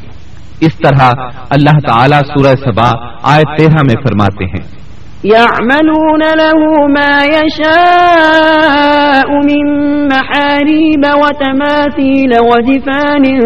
[0.61, 1.11] اس طرح
[1.51, 2.91] اللہ تعالیٰ سورہ سبا
[3.23, 4.83] آئے تیرہ میں فرماتے ہیں۔
[5.25, 13.41] يعملون له ما يشاء من محاريب وتماثيل وجفان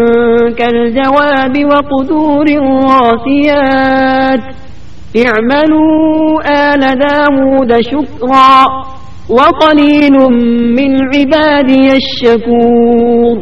[0.51, 4.39] كالجواب وقدور الراسيات
[5.15, 8.65] اعملوا آل داود شكرا۔
[9.29, 10.13] وقليل
[10.79, 13.41] من عبادي الشكور.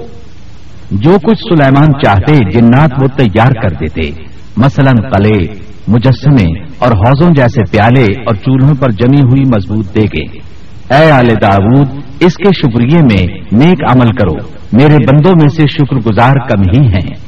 [0.91, 4.23] جو کچھ سلیمان چاہتے جنات وہ تیار کر دیتے،
[4.57, 5.53] مثلا قلعے،
[5.87, 10.39] مجسمے اور حوضوں جیسے پیالے اور چولہوں پر جمی ہوئی مضبوط دے گے
[10.95, 11.87] اے آل داود،
[12.19, 14.35] اس کے شکریہ میں نیک عمل کرو،
[14.73, 17.24] میرے بندوں میں سے شکر گزار کم ہی ہیں۔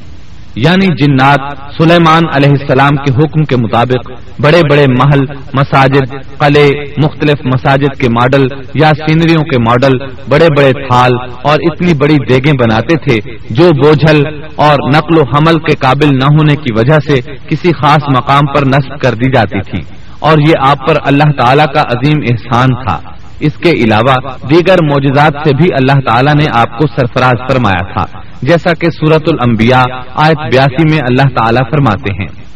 [0.58, 1.39] یعنی جنات
[1.78, 5.20] سلیمان علیہ السلام کے حکم کے مطابق بڑے بڑے محل،
[5.54, 6.67] مساجد، قلعے،
[7.04, 8.43] مختلف مساجد کے ماڈل
[8.74, 9.98] یا سینریوں کے ماڈل،
[10.30, 11.12] بڑے بڑے تھال
[11.43, 16.26] اور اتنی بڑی دیگیں بناتے تھے جو بوجھل اور نقل و حمل کے قابل نہ
[16.26, 19.82] ہونے کی وجہ سے کسی خاص مقام پر نصب کر دی جاتی تھی۔
[20.20, 23.00] اور یہ آپ پر اللہ تعالیٰ کا عظیم احسان تھا۔
[23.39, 24.15] اس کے علاوہ
[24.50, 29.23] دیگر معجزات سے بھی اللہ تعالیٰ نے آپ کو سرفراز فرمایا تھا۔ جیسا کہ سورت
[29.28, 29.84] الانبیاء
[30.15, 32.47] آیت بیاسی میں اللہ تعالیٰ فرماتے ہیں۔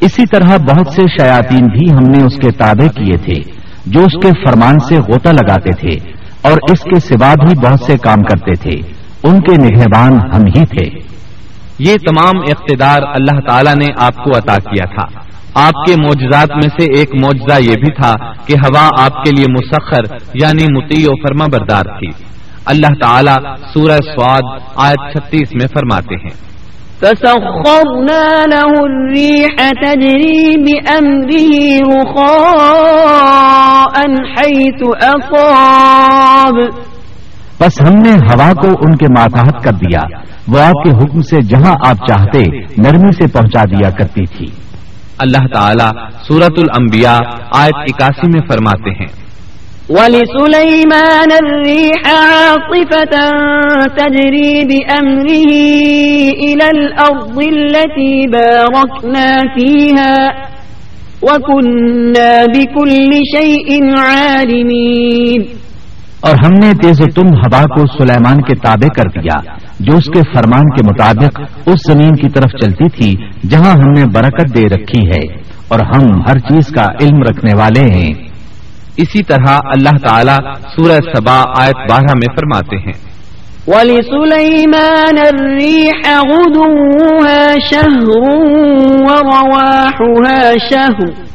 [0.01, 3.51] اسی طرح بہت سے شیاطین بھی ہم نے اس کے تابع کیے تھے
[3.85, 7.97] جو اس کے فرمان سے غوطہ لگاتے تھے اور اس کے سوا بھی بہت سے
[7.97, 11.06] کام کرتے تھے۔ ان کے نگہبان ہم ہی تھے۔
[11.79, 15.27] یہ تمام اقتدار اللہ تعالیٰ نے آپ کو عطا کیا تھا۔
[15.67, 18.13] آپ کے معجزات میں سے ایک معجزہ یہ بھی تھا
[18.45, 22.07] کہ ہوا آپ کے لیے مسخر یعنی متی و فرما بردار تھی۔
[22.65, 23.37] اللہ تعالیٰ
[23.73, 26.47] سورہ سواد آیت چھتیس میں فرماتے ہیں۔
[26.99, 32.37] فسخرنا له الريح تجري بأمره رخاء
[34.37, 36.53] حيث أصاب۔
[37.61, 39.99] بس ہم نے ہوا کو ان کے ماتحت کر دیا۔
[40.47, 42.39] وہ آپ کے حکم سے جہاں آپ چاہتے
[42.77, 44.45] نرمی سے پہنچا دیا کرتی تھی۔
[45.17, 45.91] اللہ تعالیٰ
[46.27, 47.17] سورت الانبیاء
[47.53, 49.27] آیت اکاسی میں فرماتے ہیں۔
[49.89, 53.27] ولسليمان الريح عاصفة
[53.95, 55.67] تجري بأمره
[56.39, 60.25] إلى الأرض التي باركنا فيها
[61.21, 65.66] وكنا بكل شيء عالمين
[66.21, 70.21] اور ہم نے تیز تم ہوا کو سلیمان کے تابع کر دیا، جو اس کے
[70.33, 73.15] فرمان کے مطابق اس زمین کی طرف چلتی تھی،
[73.49, 77.81] جہاں ہم نے برکت دے رکھی ہے۔ اور ہم ہر چیز کا علم رکھنے والے
[77.81, 78.13] ہیں۔
[78.97, 83.17] اسی طرح اللہ تعالیٰ سورہ سبا آیت بارہ میں فرماتے ہیں۔
[83.67, 88.33] وَلِسُلَيْمَانَ الرِّيحَ غُدُوُّهَا شَهْرٌ
[88.99, 91.26] وَرَوَاحُهَا شَهْرٌ۔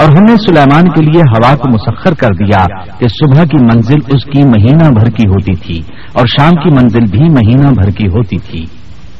[0.00, 3.98] اور ہم نے سلیمان کے لیے ہوا کو مسخر کر دیا کہ صبح کی منزل
[4.06, 5.82] اس کی مہینہ بھر کی ہوتی تھی
[6.12, 8.64] اور شام کی منزل بھی مہینہ بھر کی ہوتی تھی۔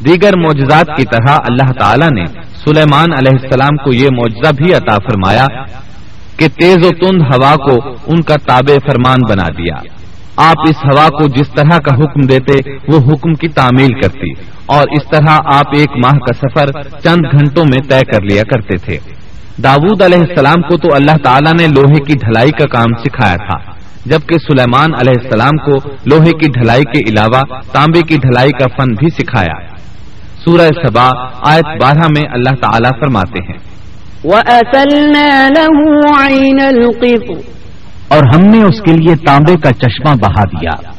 [0.07, 4.97] دیگر معجزات کی طرح اللہ تعالیٰ نے سلیمان علیہ السلام کو یہ معجزہ بھی عطا
[4.97, 5.47] فرمایا
[6.37, 9.75] کہ تیز و تند ہوا کو ان کا تابع فرمان بنا دیا۔
[10.37, 14.31] آپ اس ہوا کو جس طرح کا حکم دیتے، وہ حکم کی تعمیل کرتی
[14.67, 18.77] اور اس طرح آپ ایک ماہ کا سفر چند گھنٹوں میں طے کر لیا کرتے
[18.77, 19.20] تھے۔
[19.63, 23.73] داود علیہ السلام کو تو اللہ تعالیٰ نے لوہے کی ڈھلائی کا کام سکھایا تھا
[24.07, 27.43] جبکہ سلیمان علیہ السلام کو لوہے کی ڈھلائی کے علاوہ
[27.73, 29.77] تانبے کی ڈھلائی کا فن بھی سکھایا۔
[30.45, 31.11] سورہ سبا
[31.53, 33.59] آیت بارہ میں اللہ تعالیٰ فرماتے ہیں۔
[38.09, 40.91] اور ہم نے اس کے لیے تانبے کا چشمہ بہا دیا۔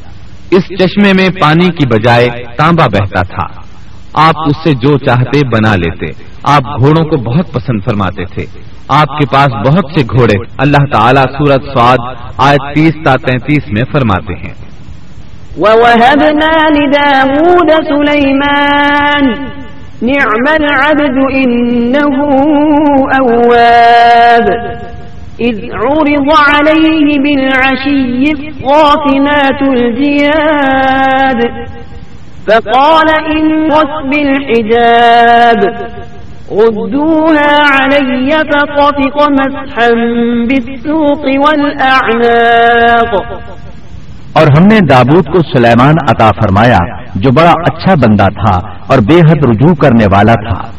[0.52, 3.61] اس چشمے میں پانی کی بجائے تانبا بہتا تھا۔
[4.14, 6.06] آپ اس سے جو چاہتے بنا لیتے۔
[6.44, 8.46] آپ گھوڑوں کو بہت پسند فرماتے تھے۔
[8.88, 13.84] آپ کے پاس بہت سے گھوڑے اللہ تعالیٰ سورت سواد آیت تیس تا تینتیس میں
[13.92, 14.54] فرماتے ہیں۔
[15.58, 19.28] وَوَهَبْنَا لِدَاوُودَ سُلَيْمَانَ،
[20.02, 22.28] نعم العبد إنه
[23.20, 24.48] أواب،
[25.42, 31.62] إذ عرض عليه بالعشي الصافنات الجياد
[32.46, 35.86] فقال إن وسب الحجاب.
[36.52, 39.88] ردوها علي فطفق مسحا
[40.50, 42.22] بالسوق والأعناق.
[44.34, 46.78] اور ہم نے دابود کو سلیمان عطا فرمایا،
[47.16, 50.70] جو بڑا اچھا بندہ تھا اور بے حد رجوع کرنے والا تھا۔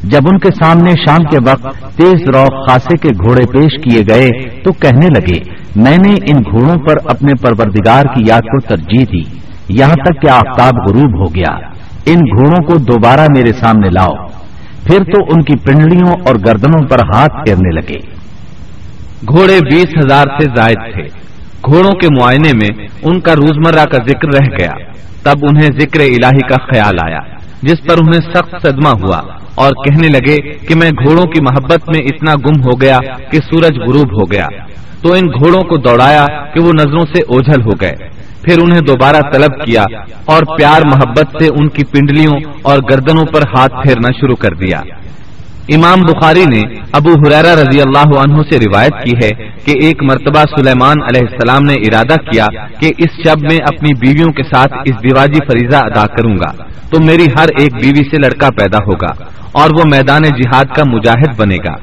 [0.00, 4.60] جب ان کے سامنے شام کے وقت تیز روک خاصے کے گھوڑے پیش کیے گئے،
[4.62, 5.40] تو کہنے لگے،
[5.76, 10.30] میں نے ان گھوڑوں پر اپنے پروردگار کی یاد کو ترجیح دی۔ یہاں تک کہ
[10.30, 11.56] آفتاب غروب ہو گیا۔
[12.06, 14.26] ان گھوڑوں کو دوبارہ میرے سامنے لاؤ۔
[14.84, 17.98] پھر تو ان کی پنڈلیوں اور گردنوں پر ہاتھ پھیرنے لگے۔
[19.28, 21.02] گھوڑے بیس ہزار سے زائد تھے۔
[21.66, 24.72] گھوڑوں کے معائنے میں ان کا روزمرہ کا ذکر رہ گیا۔
[25.22, 27.20] تب انہیں ذکر الہی کا خیال آیا،
[27.62, 29.20] جس پر انہیں سخت صدمہ ہوا
[29.54, 32.98] اور کہنے لگے کہ میں گھوڑوں کی محبت میں اتنا گم ہو گیا
[33.30, 34.46] کہ سورج غروب ہو گیا۔
[35.02, 39.20] تو ان گھوڑوں کو دوڑایا کہ وہ نظروں سے اوجھل ہو گئے۔ پھر انہیں دوبارہ
[39.32, 39.82] طلب کیا
[40.24, 44.80] اور پیار محبت سے ان کی پنڈلیوں اور گردنوں پر ہاتھ پھیرنا شروع کر دیا۔
[45.68, 46.60] امام بخاری نے
[46.92, 49.30] ابو حریرا رضی اللہ عنہ سے روایت کی ہے
[49.64, 52.46] کہ ایک مرتبہ سلیمان علیہ السلام نے ارادہ کیا
[52.80, 57.02] کہ اس شب میں اپنی بیویوں کے ساتھ اس دیواجی فریضہ ادا کروں گا، تو
[57.04, 59.12] میری ہر ایک بیوی سے لڑکا پیدا ہوگا
[59.52, 61.74] اور وہ میدان جہاد کا مجاہد بنے گا۔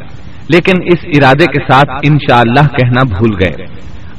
[0.50, 3.66] لیکن اس ارادے کے ساتھ انشاءاللہ اللہ کہنا بھول گئے۔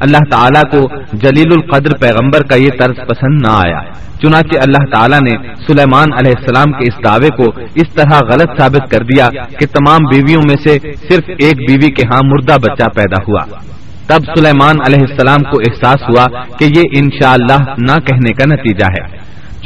[0.01, 3.81] اللہ تعالیٰ کو جلیل القدر پیغمبر کا یہ طرز پسند نہ آیا۔
[4.23, 8.91] چنانچہ اللہ تعالیٰ نے سلیمان علیہ السلام کے اس دعوے کو اس طرح غلط ثابت
[8.91, 13.23] کر دیا کہ تمام بیویوں میں سے صرف ایک بیوی کے ہاں مردہ بچہ پیدا
[13.29, 13.71] ہوا۔
[14.07, 18.87] تب سلیمان علیہ السلام کو احساس ہوا کہ یہ انشاءاللہ اللہ نہ کہنے کا نتیجہ
[18.87, 19.17] ہے۔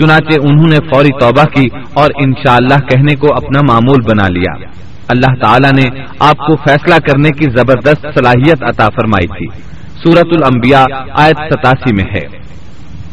[0.00, 4.66] چنانچہ انہوں نے فوری توبہ کی اور انشاءاللہ اللہ کہنے کو اپنا معمول بنا لیا۔
[5.08, 9.73] اللہ تعالیٰ نے آپ کو فیصلہ کرنے کی زبردست صلاحیت عطا فرمائی تھی۔
[10.04, 12.44] سورت الانبیاء آیت ستاسی میں ہے۔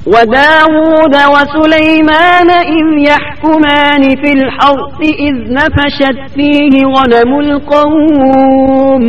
[0.06, 9.04] وداود وسليمان إذ يحكمان في الحرث إذ نفشت فيه غنم القوم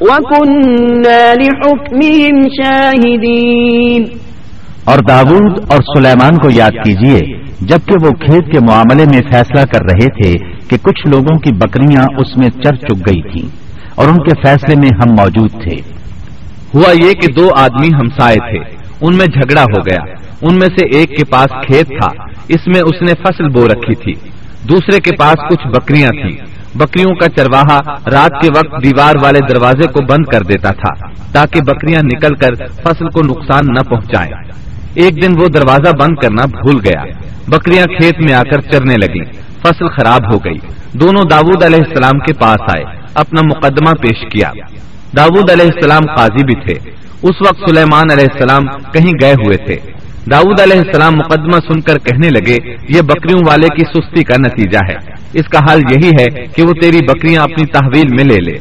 [0.00, 4.04] وكنا لحكمهم شاهدين۔
[4.84, 9.80] اور داود اور سلیمان کو یاد کیجیے جبکہ وہ کھیت کے معاملے میں فیصلہ کر
[9.82, 13.48] رہے تھے کہ کچھ لوگوں کی بکریاں اس میں چر چک گئی تھیں
[13.94, 16.01] اور ان کے فیصلے میں ہم موجود تھے۔
[16.74, 20.98] ہوا یہ کہ دو آدمی ہمسائے تھے۔ ان میں جھگڑا ہو گیا۔ ان میں سے
[20.98, 24.12] ایک کے پاس کھیت تھا۔ اس میں اس نے فصل بو رکھی تھی۔
[24.68, 27.78] دوسرے کے پاس کچھ بکریاں تھیں۔ بکریوں کا چرواہا
[28.10, 32.54] رات کے وقت دیوار والے دروازے کو بند کر دیتا تھا تاکہ بکریاں نکل کر
[32.54, 34.32] فصل کو نقصان نہ پہنچائیں۔
[34.94, 37.02] ایک دن وہ دروازہ بند کرنا بھول گیا۔
[37.48, 39.24] بکریاں کھیت میں آ کر چرنے لگی
[39.62, 40.58] فصل خراب ہو گئی۔
[40.92, 44.50] دونوں داود علیہ السلام کے پاس آئے، اپنا مقدمہ پیش کیا۔
[45.16, 46.90] داود علیہ السلام قاضی بھی تھے۔
[47.22, 49.76] اس وقت سلیمان علیہ السلام کہیں گئے ہوئے تھے۔
[50.30, 52.56] داؤد علیہ السلام مقدمہ سن کر کہنے لگے،
[52.88, 54.96] یہ بکریوں والے کی سستی کا نتیجہ ہے۔
[55.32, 58.58] اس کا حال یہی ہے کہ وہ تیری بکریاں اپنی تحویل میں لے لے۔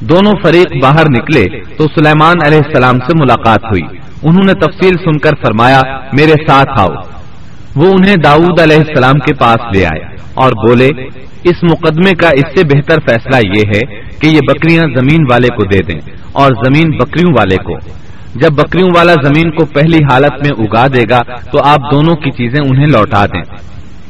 [0.00, 1.44] دونوں فریق باہر نکلے
[1.76, 3.82] تو سلیمان علیہ السلام سے ملاقات ہوئی۔
[4.22, 5.80] انہوں نے تفصیل سن کر فرمایا،
[6.12, 6.88] میرے ساتھ آؤ۔
[7.76, 10.88] وہ انہیں داؤد علیہ السلام کے پاس لے آئے۔ اور بولے،
[11.44, 15.66] اس مقدمے کا اس سے بہتر فیصلہ یہ ہے کہ یہ بکریاں زمین والے کو
[15.66, 17.78] دے دیں اور زمین بکریوں والے کو۔
[18.34, 21.20] جب بکریوں والا زمین کو پہلی حالت میں اگا دے گا،
[21.52, 23.42] تو آپ دونوں کی چیزیں انہیں لوٹا دیں۔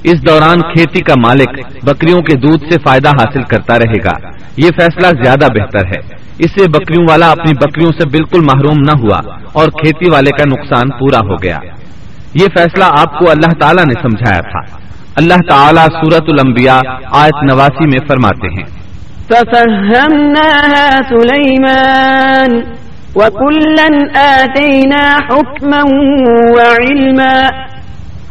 [0.03, 4.71] اس دوران کھیتی کا مالک بکریوں کے دودھ سے فائدہ حاصل کرتا رہے گا۔ یہ
[4.81, 9.37] فیصلہ زیادہ بہتر ہے۔ اس سے بکریوں والا اپنی بکریوں سے بالکل محروم نہ ہوا
[9.53, 11.59] اور کھیتی والے کا نقصان پورا ہو گیا۔
[12.35, 14.84] یہ فیصلہ آپ کو اللہ تعالیٰ نے سمجھایا تھا۔
[15.17, 16.81] اللہ تعالیٰ سورت الانبیاء
[17.13, 18.65] آیت نواسی میں فرماتے ہیں۔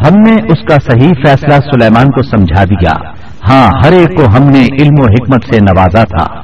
[0.08, 3.12] ہم نے اس کا صحیح فیصلہ سلیمان کو سمجھا دیا۔
[3.50, 6.42] ہاں ہر ایک کو ہم نے علم و حکمت سے نوازا تھا۔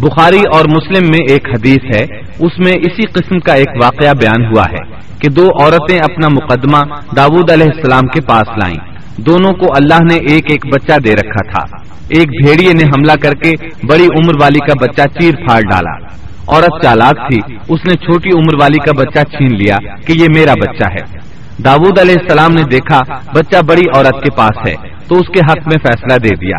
[0.00, 2.04] بخاری اور مسلم میں ایک حدیث ہے
[2.38, 6.94] اس میں اسی قسم کا ایک واقعہ بیان ہوا ہے کہ دو عورتیں اپنا مقدمہ
[7.16, 8.87] داود علیہ السلام کے پاس لائیں۔
[9.18, 11.76] دونوں کو اللہ نے ایک ایک بچہ دے رکھا تھا۔
[12.08, 13.50] ایک بھیڑیے نے حملہ کر کے
[13.86, 18.62] بڑی عمر والی کا بچہ چیر پھاڑ ڈالا۔ عورت چالاک تھی۔ اس نے چھوٹی عمر
[18.62, 19.76] والی کا بچہ چھین لیا
[20.06, 21.18] کہ یہ میرا بچہ ہے۔
[21.64, 23.00] داود علیہ السلام نے دیکھا
[23.34, 24.74] بچہ بڑی عورت کے پاس ہے،
[25.08, 26.56] تو اس کے حق میں فیصلہ دے دیا۔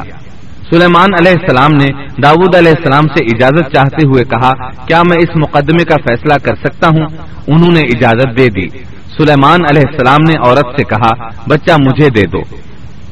[0.69, 5.29] سلیمان علیہ السلام نے داود علیہ السلام سے اجازت چاہتے ہوئے کہا، کیا میں اس
[5.35, 7.05] مقدمے کا فیصلہ کر سکتا ہوں؟
[7.47, 8.67] انہوں نے اجازت دے دی۔
[9.19, 12.41] سلیمان علیہ السلام نے عورت سے کہا، بچہ مجھے دے دو.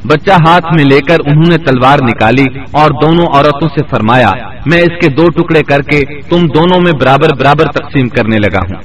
[0.05, 4.31] بچہ ہاتھ میں لے کر انہوں نے تلوار نکالی اور دونوں عورتوں سے فرمایا،
[4.65, 8.59] میں اس کے دو ٹکڑے کر کے تم دونوں میں برابر برابر تقسیم کرنے لگا
[8.59, 8.81] ہوں۔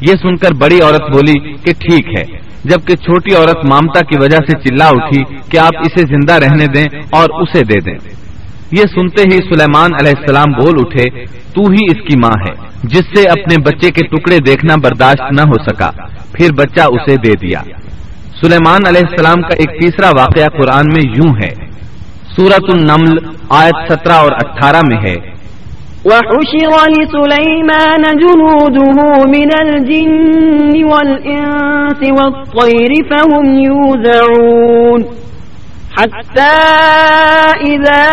[0.00, 4.38] یہ سن کر بڑی عورت بولی کہ ٹھیک ہے۔ جبکہ چھوٹی عورت مامتا کی وجہ
[4.50, 8.19] سے چلا اٹھی کہ آپ اسے زندہ رہنے دیں اور اسے دے دیں؟
[8.72, 13.02] یہ سنتے ہی سلیمان علیہ السلام بول اٹھے، تو ہی اس کی ماں ہے، جس
[13.16, 15.90] سے اپنے بچے کے ٹکڑے دیکھنا برداشت نہ ہو سکا۔
[16.32, 17.60] پھر بچہ اسے دے دیا۔
[18.40, 21.70] سلیمان علیہ السلام کا ایک تیسرا واقعہ قرآن میں یوں ہے۔
[22.36, 23.18] سورت النمل
[23.50, 25.40] آیت سترہ اور اٹھارہ میں ہے۔
[26.04, 35.19] وحشر لسليمان جنوده من الجن والإنس والطير فهم يوزعون۔
[36.00, 36.56] حتى
[37.70, 38.04] إذا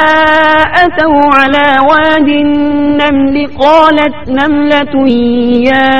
[0.84, 4.96] أتوا على واد النمل قالت نملة
[5.70, 5.94] يا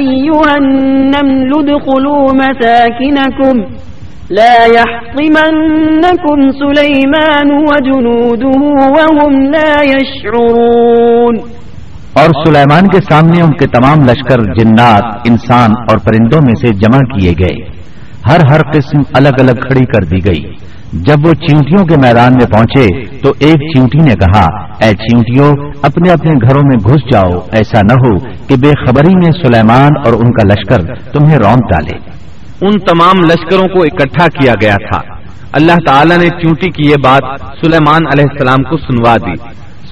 [0.00, 3.76] أيها النمل ادخلوا مساكنكم
[4.30, 8.60] لا يحطمنكم سليمان وجنوده
[8.96, 11.34] وهم لا يشعرون
[12.12, 16.98] اور سلیمان کے سامنے ان کے تمام لشکر، جنات، انسان اور پرندوں میں سے جمع
[16.98, 17.64] کیے گئے۔
[18.30, 22.46] ہر ہر قسم الگ الگ کھڑی کر دی گئی۔ جب وہ چیونٹیوں کے میدان میں
[22.46, 24.44] پہنچے تو ایک چیونٹی نے کہا،
[24.84, 29.30] اے چیونٹیوں اپنے اپنے گھروں میں گھس جاؤ، ایسا نہ ہو کہ بے خبری میں
[29.42, 31.96] سلیمان اور ان کا لشکر تمہیں رونق ڈالے.
[32.66, 35.14] ان تمام لشکروں کو اکٹھا کیا گیا تھا۔
[35.52, 37.22] اللہ تعالیٰ نے چونٹی کی یہ بات
[37.64, 39.34] سلیمان علیہ السلام کو سنوا دی۔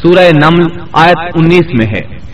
[0.03, 2.34] سورہ نمل آیت انیس میں ہے۔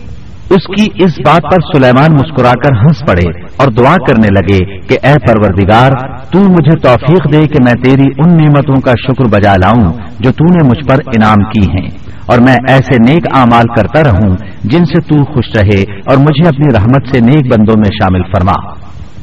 [0.51, 5.07] اس کی اس بات پر سلیمان مسکرا کر ہنس پڑے اور دعا کرنے لگے کہ
[5.07, 5.91] اے پروردگار،
[6.31, 10.43] تو مجھے توفیق دے کہ میں تیری ان نعمتوں کا شکر بجا لاؤں جو تو
[10.43, 11.87] نے مجھ پر انعام کی ہیں
[12.25, 16.77] اور میں ایسے نیک اعمال کرتا رہوں جن سے تو خوش رہے اور مجھے اپنی
[16.77, 18.73] رحمت سے نیک بندوں میں شامل فرما۔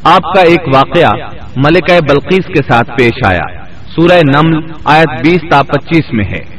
[0.05, 3.65] آپ کا ایک واقعہ ملکہ بلقیس کے ساتھ پیش آیا۔
[3.97, 6.58] سورہ نمل آیت بیس تا پچیس میں ہے۔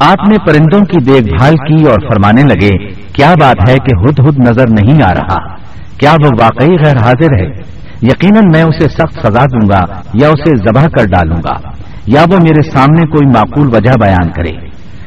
[0.00, 2.70] آپ نے پرندوں کی دیکھ بھال کی اور فرمانے لگے،
[3.12, 5.56] کیا بات ہے کہ ہد ہد نظر نہیں آ رہا؟
[5.98, 7.46] کیا وہ واقعی غیر حاضر ہے؟
[8.02, 9.80] یقیناً میں اسے سخت سزا دوں گا
[10.14, 11.56] یا اسے ذبح کر ڈالوں گا،
[12.06, 14.52] یا وہ میرے سامنے کوئی معقول وجہ بیان کرے؟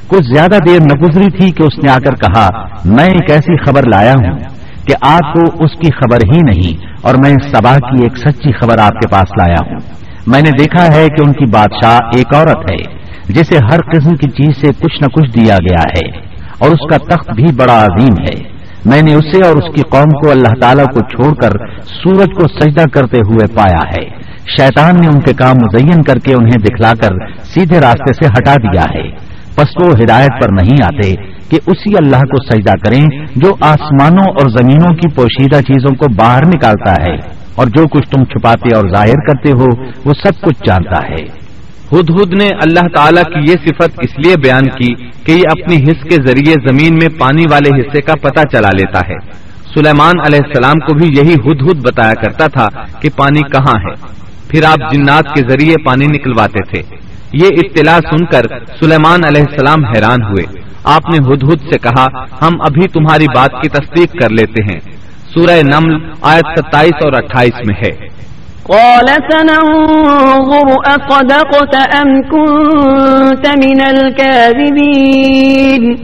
[0.08, 2.48] کچھ زیادہ دیر نہ گزری تھی کہ اس نے آ کر کہا،
[2.86, 4.40] میں ایک ایسی خبر لایا ہوں
[4.88, 8.78] کہ آپ کو اس کی خبر ہی نہیں اور میں سبا کی ایک سچی خبر
[8.80, 9.80] آپ کے پاس لایا ہوں۔
[10.28, 12.78] میں نے دیکھا ہے کہ ان کی بادشاہ ایک عورت ہے،
[13.34, 16.08] جسے ہر قسم کی چیز سے کچھ نہ کچھ دیا گیا ہے،
[16.60, 18.50] اور اس کا تخت بھی بڑا عظیم ہے۔
[18.86, 21.50] میں نے اسے اور اس کی قوم کو اللہ تعالیٰ کو چھوڑ کر
[21.86, 24.04] سورج کو سجدہ کرتے ہوئے پایا ہے۔
[24.58, 28.56] شیطان نے ان کے کام مزین کر کے انہیں دکھلا کر سیدھے راستے سے ہٹا
[28.56, 29.10] دیا ہے۔
[29.56, 31.14] پس وہ ہدایت پر نہیں آتے
[31.50, 33.04] کہ اسی اللہ کو سجدہ کریں
[33.36, 38.24] جو آسمانوں اور زمینوں کی پوشیدہ چیزوں کو باہر نکالتا ہے۔ اور جو کچھ تم
[38.24, 39.66] چھپاتے اور ظاہر کرتے ہو،
[40.06, 41.50] وہ سب کچھ جانتا ہے۔
[41.92, 44.94] ہد ہد نے اللہ تعالیٰ کی یہ صفت اس لیے بیان کی
[45.26, 49.00] کہ یہ اپنی حص کے ذریعے زمین میں پانی والے حصے کا پتہ چلا لیتا
[49.00, 52.68] ہے۔ سلیمان علیہ السلام کو بھی یہی ہد ہد بتایا کرتا تھا
[53.02, 53.94] کہ پانی کہاں ہے۔
[54.48, 56.96] پھر آپ جنات کے ذریعے پانی نکلواتے تھے۔
[57.34, 58.42] یہ اطلاع سن کر
[58.80, 62.06] سلیمان علیہ السلام حیران ہوئے۔ آپ نے ہد ہد سے کہا،
[62.42, 64.99] ہم ابھی تمہاری بات کی تصدیق کر لیتے ہیں۔
[65.34, 67.92] سورہ نمل آیت ستائیس اور اٹھائیس میں ہے۔
[68.64, 75.96] قال سننظر أصدقت أم كنت من الكاذبين؟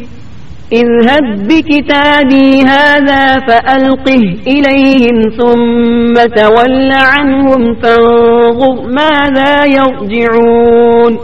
[0.72, 11.18] اذهب بكتابي هذا فألقه إليهم ثم تول عنهم فانظر ماذا يرجعون۔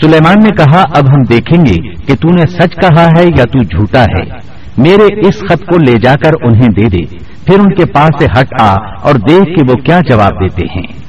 [0.00, 3.62] سلیمان نے کہا اب ہم دیکھیں گے کہ تو نے سچ کہا ہے یا تو
[3.62, 7.86] جھوٹا ہے۔ میرے اس خط کو لے جا کر انہیں دے دے پھر ان کے
[7.86, 11.04] پاس سے ہٹ آ اور دیکھ کہ وہ کیا جواب دیتے ہیں۔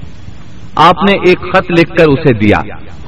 [0.76, 2.58] آپ نے ایک خط لکھ کر اسے دیا۔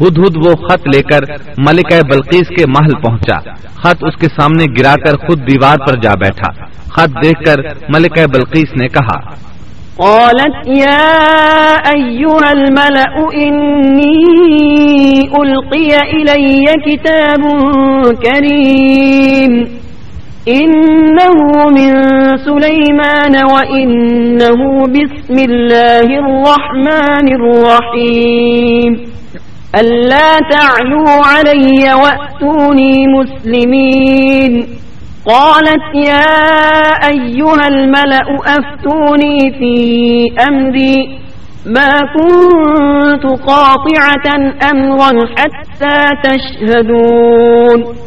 [0.01, 1.19] ہد ہد وہ خط لے کر
[1.57, 6.13] ملکہ بلقیس کے محل پہنچا۔ خط اس کے سامنے گرا کر خود دیوار پر جا
[6.13, 7.55] بیٹھا۔ خط دیکھ کر
[7.89, 9.47] ملکہ بلقیس نے کہا
[9.97, 14.23] قالت يا أيها الملأ إني
[15.41, 17.41] ألقي إلي كتاب
[18.23, 19.63] كريم۔
[20.47, 21.37] إنه
[21.69, 21.91] من
[22.37, 28.91] سليمان وإنه بسم الله الرحمن الرحيم.
[29.79, 34.67] ألا تعلوا علي وأتوني مسلمين.
[35.25, 36.29] قالت يا
[37.07, 39.75] أيها الملأ أفتوني في
[40.49, 41.19] أمري.
[41.65, 44.27] ما كنت قاطعة
[44.71, 48.06] أمرا حتى تشهدون.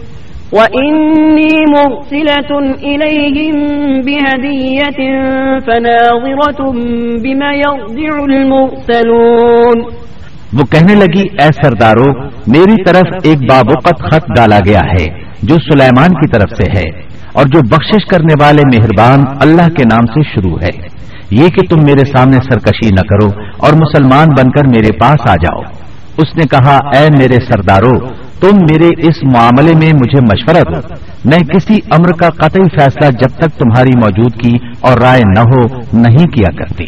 [0.53, 2.51] وإني مرسلة
[2.83, 3.57] إليهم
[4.01, 4.99] بهدية
[5.65, 6.71] فناظرة
[7.23, 9.81] بما يرجع المرسلون
[10.53, 15.05] وہ کہنے لگی، اے سردارو، میری طرف ایک بابوقت خط ڈالا گیا ہے
[15.43, 20.05] جو سلیمان کی طرف سے ہے اور جو بخشش کرنے والے مہربان اللہ کے نام
[20.05, 23.27] سے شروع ہے۔ یہ کہ تم میرے سامنے سرکشی نہ کرو
[23.57, 25.61] اور مسلمان بن کر میرے پاس آ جاؤ۔
[26.17, 28.07] اس نے کہا، اے میرے سردارو،
[28.39, 30.93] تم میرے اس معاملے میں مجھے مشورہ دو۔
[31.25, 36.25] میں کسی امر کا قطعی فیصلہ جب تک تمہاری موجودگی اور رائے نہ ہو نہیں
[36.25, 36.85] کیا کرتی۔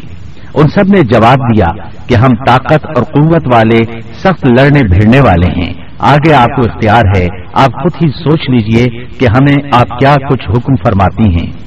[0.53, 1.65] ان سب نے جواب دیا
[2.07, 7.03] کہ ہم طاقت اور قوت والے، سخت لڑنے بھیڑنے والے ہیں۔ آگے آپ کو اختیار
[7.17, 11.62] ہے، آپ خود ہی سوچ لیجیے کہ ہمیں آپ کیا کچھ حکم فرماتی ہیں۔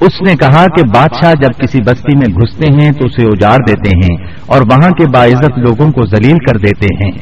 [0.00, 3.96] اس نے کہا کہ بادشاہ جب کسی بستی میں گھستے ہیں تو اسے اجاڑ دیتے
[3.96, 7.12] ہیں اور وہاں کے باعزت لوگوں کو ذلیل کر دیتے ہیں۔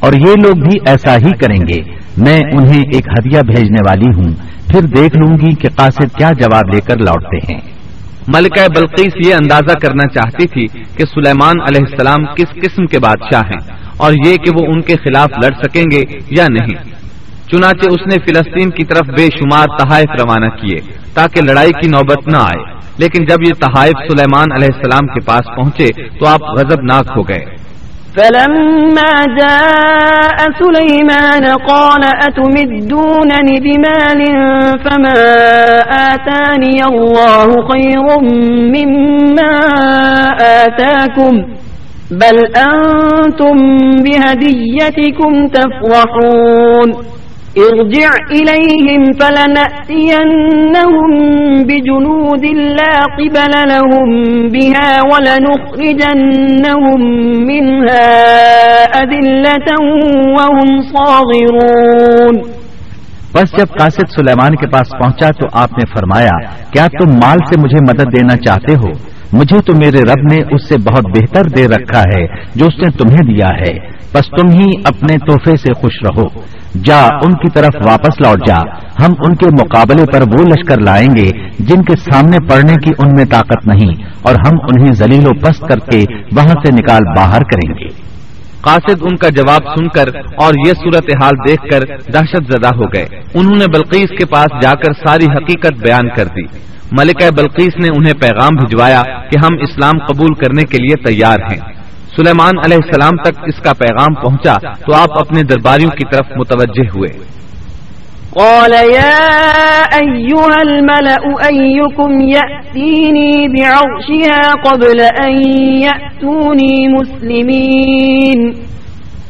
[0.00, 1.82] اور یہ لوگ بھی ایسا ہی کریں گے۔
[2.16, 4.34] میں انہیں ایک ہدیہ بھیجنے والی ہوں۔
[4.68, 7.60] پھر دیکھ لوں گی کہ قاصد کیا جواب لے کر لوٹتے ہیں۔
[8.28, 13.42] ملکہ بلقیس یہ اندازہ کرنا چاہتی تھی کہ سلیمان علیہ السلام کس قسم کے بادشاہ
[13.46, 16.97] ہیں اور یہ کہ وہ ان کے خلاف لڑ سکیں گے یا نہیں۔
[17.52, 20.76] چنانچہ اس نے فلسطین کی طرف بے شمار تحائف روانہ کیے
[21.14, 25.56] تاکہ لڑائی کی نوبت نہ آئے۔ لیکن جب یہ تحائف سلیمان علیہ السلام کے پاس
[25.56, 25.86] پہنچے
[26.18, 27.68] تو آپ غضب ناک ہو گئے۔
[28.14, 34.24] فلما جاء سليمان قال أتمدونني بمال
[34.84, 35.20] فما
[35.90, 38.20] آتاني الله خير
[38.74, 39.54] مما
[40.64, 41.36] آتاكم
[42.10, 43.58] بل أنتم
[43.98, 47.17] بهديتكم تفرحون۔
[47.56, 51.10] ارجع إليهم فلنأتينهم
[51.62, 54.08] بجنود لا قبل لهم
[54.48, 57.00] بها ولنخرجنهم
[57.46, 58.08] منها
[59.02, 59.68] أذلة
[60.36, 62.34] وهم صاغرون.
[63.34, 66.36] بس جب قاسد سلیمان کے پاس پہنچا تو آپ نے فرمایا،
[66.70, 68.90] کیا تم مال سے مجھے مدد دینا چاہتے ہو؟
[69.32, 72.22] مجھے تو میرے رب نے اس سے بہت بہتر دے رکھا ہے،
[72.54, 76.26] جو اس نے تمہیں دیا ہے۔ بس تم ہی اپنے تحفے سے خوش رہو۔
[76.84, 78.56] جا ان کی طرف واپس لوٹ جا۔
[79.04, 81.26] ہم ان کے مقابلے پر وہ لشکر لائیں گے
[81.58, 83.92] جن کے سامنے پڑنے کی ان میں طاقت نہیں،
[84.22, 86.04] اور ہم انہیں زلیل و پست کر کے
[86.36, 87.88] وہاں سے نکال باہر کریں گے۔
[88.60, 91.80] قاصد ان کا جواب سن کر اور یہ صورت حال دیکھ کر
[92.12, 93.04] دہشت زدہ ہو گئے۔
[93.34, 96.46] انہوں نے بلقیس کے پاس جا کر ساری حقیقت بیان کر دی۔
[96.92, 101.77] ملکہ بلقیس نے انہیں پیغام بھجوایا کہ ہم اسلام قبول کرنے کے لیے تیار ہیں۔
[102.18, 104.54] سلیمان علیہ السلام تک اس کا پیغام پہنچا
[104.86, 107.38] تو آپ اپنے درباریوں کی طرف متوجہ ہوئے۔
[108.30, 118.52] قال يا أيها الملأ أيكم يأتيني بعرشها قبل أن يأتوني مسلمين؟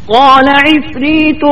[0.07, 1.45] قال عفريت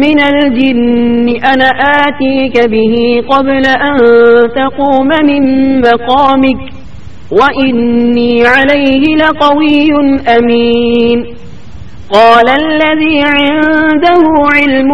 [0.00, 3.96] من الجن، أنا آتيك به قبل أن
[4.48, 6.77] تقوم من مقامك.
[7.30, 9.88] وإني عليه لقوي
[10.38, 11.24] أمين
[12.12, 14.22] قال الذي عنده
[14.54, 14.88] علم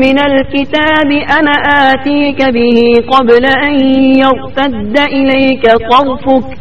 [0.00, 1.52] من الكتاب أنا
[1.92, 3.74] آتيك به قبل أن
[4.16, 6.58] يرتد إليك طرفك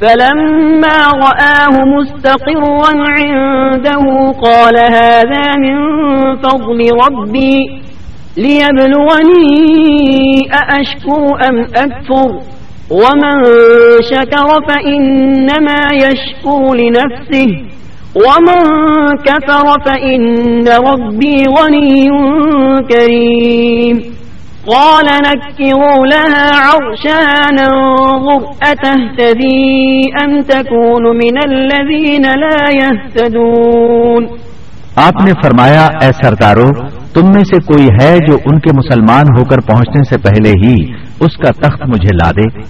[0.00, 5.76] فلما رآه مستقرا عنده قال هذا من
[6.36, 7.80] فضل ربي
[8.36, 9.48] ليبلغني
[10.52, 12.38] أأشكر أم أكفر
[12.90, 13.36] ومن
[14.10, 17.50] شكر فإنما يشكر لنفسه
[18.14, 18.62] ومن
[19.24, 20.20] كفر فإن
[20.68, 22.08] ربي غني
[22.90, 24.14] كريم
[24.66, 34.28] قال نكروا لها عرشها ننظر أتهتدي أم تكون من الذين لا يهتدون
[34.96, 36.70] آپ نے فرمایا، اے سردارو،
[37.14, 41.03] تم میں سے کوئی ہے جو ان کے مسلمان ہو کر پہنچنے سے پہلے ہی
[41.20, 42.60] اس کا تخت مجھے لا دے۔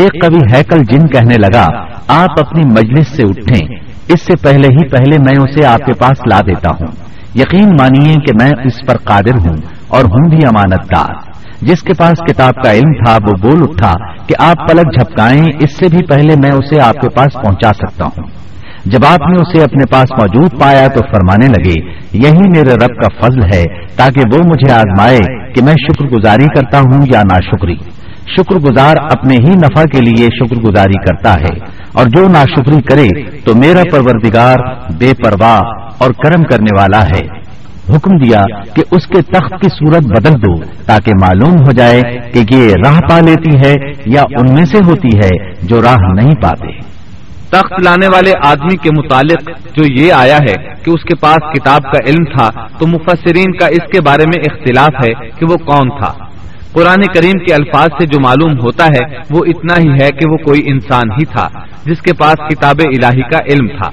[0.00, 1.68] ایک کبھی ہیکل جن کہنے لگا،
[2.08, 3.68] آپ اپنی مجلس سے اٹھیں۔
[4.08, 6.86] اس سے پہلے ہی پہلے میں اسے آپ کے پاس لا دیتا ہوں۔
[7.34, 9.56] یقین مانیے کہ میں اس پر قادر ہوں
[9.88, 13.92] اور ہوں بھی امانت دار جس کے پاس کتاب کا علم تھا، وہ بول اٹھا
[14.26, 18.04] کہ آپ پلک جھپکائیں۔ اس سے بھی پہلے میں اسے آپ کے پاس پہنچا سکتا
[18.04, 18.37] ہوں۔
[18.92, 21.74] جب آپ نے اسے اپنے پاس موجود پایا تو فرمانے لگے،
[22.18, 23.62] یہی میرے رب کا فضل ہے،
[23.96, 25.18] تاکہ وہ مجھے آزمائے
[25.52, 27.76] کہ میں شکر گزاری کرتا ہوں یا ناشکری۔
[28.36, 31.54] شکر گزار اپنے ہی نفع کے لیے شکر گزاری کرتا ہے،
[31.92, 33.08] اور جو ناشکری کرے
[33.40, 34.64] تو میرا پروردگار
[34.98, 37.26] بے پرواہ اور کرم کرنے والا ہے۔
[37.88, 38.40] حکم دیا
[38.74, 40.54] کہ اس کے تخت کی صورت بدل دو،
[40.86, 43.74] تاکہ معلوم ہو جائے کہ یہ راہ پا لیتی ہے
[44.06, 45.30] یا ان میں سے ہوتی ہے
[45.62, 46.76] جو راہ نہیں پاتے۔
[47.50, 51.82] تخت لانے والے آدمی کے متعلق جو یہ آیا ہے کہ اس کے پاس کتاب
[51.82, 55.88] کا علم تھا، تو مفسرین کا اس کے بارے میں اختلاف ہے کہ وہ کون
[55.88, 56.12] تھا۔
[56.72, 60.36] قرآن کریم کے الفاظ سے جو معلوم ہوتا ہے، وہ اتنا ہی ہے کہ وہ
[60.36, 61.48] کوئی انسان ہی تھا،
[61.84, 63.90] جس کے پاس کتاب الہی کا علم تھا۔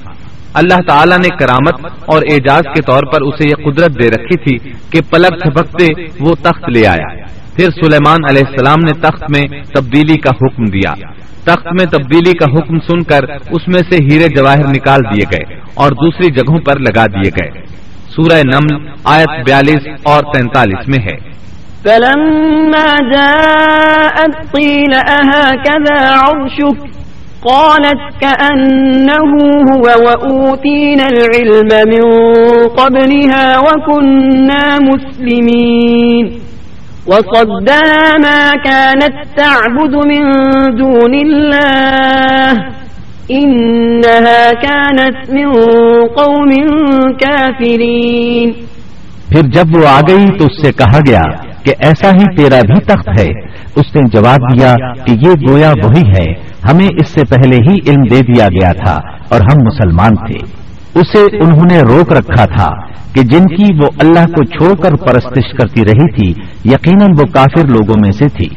[0.54, 4.70] اللہ تعالیٰ نے کرامت اور اعجاز کے طور پر اسے یہ قدرت دے رکھی تھی
[4.90, 7.26] کہ پلک جھپکتے وہ تخت لے آیا۔
[7.56, 10.94] پھر سلیمان علیہ السلام نے تخت میں تبدیلی کا حکم دیا۔
[11.46, 15.60] تخت میں تبدیلی کا حکم سن کر اس میں سے ہیرے جواہر نکال دیے گئے
[15.74, 17.62] اور دوسری جگہوں پر لگا دیے گئے۔
[18.16, 21.36] سورہ نمل، آیت بیالیس اور تینتالیس میں ہے۔
[21.84, 26.96] فلما جاءت قيل أهكذا عرشك؟
[27.42, 29.38] قالت كأنه
[29.72, 32.32] هو وأوتينا العلم من
[32.68, 36.45] قبلها وكنا مسلمين۔
[37.08, 40.32] وصدنا ما كانت تعبد من
[40.80, 42.54] دون الله.
[43.34, 45.52] إنها كانت من
[46.08, 46.50] قوم
[47.12, 48.52] كافرين.
[49.30, 51.22] پھر جب وہ آ گئی تو اس سے کہا گیا
[51.64, 53.42] کہ ایسا ہی تیرا بھی تخت ہے۔
[53.76, 54.76] اس نے جواب دیا
[55.06, 56.32] کہ یہ گویا وہی ہے۔
[56.72, 59.00] ہمیں اس سے پہلے ہی علم دے دیا گیا تھا
[59.30, 60.65] اور ہم مسلمان تھے۔
[60.96, 62.70] اسے انہوں نے روک رکھا تھا
[63.14, 67.68] کہ جن کی وہ اللہ کو چھوڑ کر پرستش کرتی رہی تھی، یقیناً وہ کافر
[67.68, 68.48] لوگوں میں سے تھی۔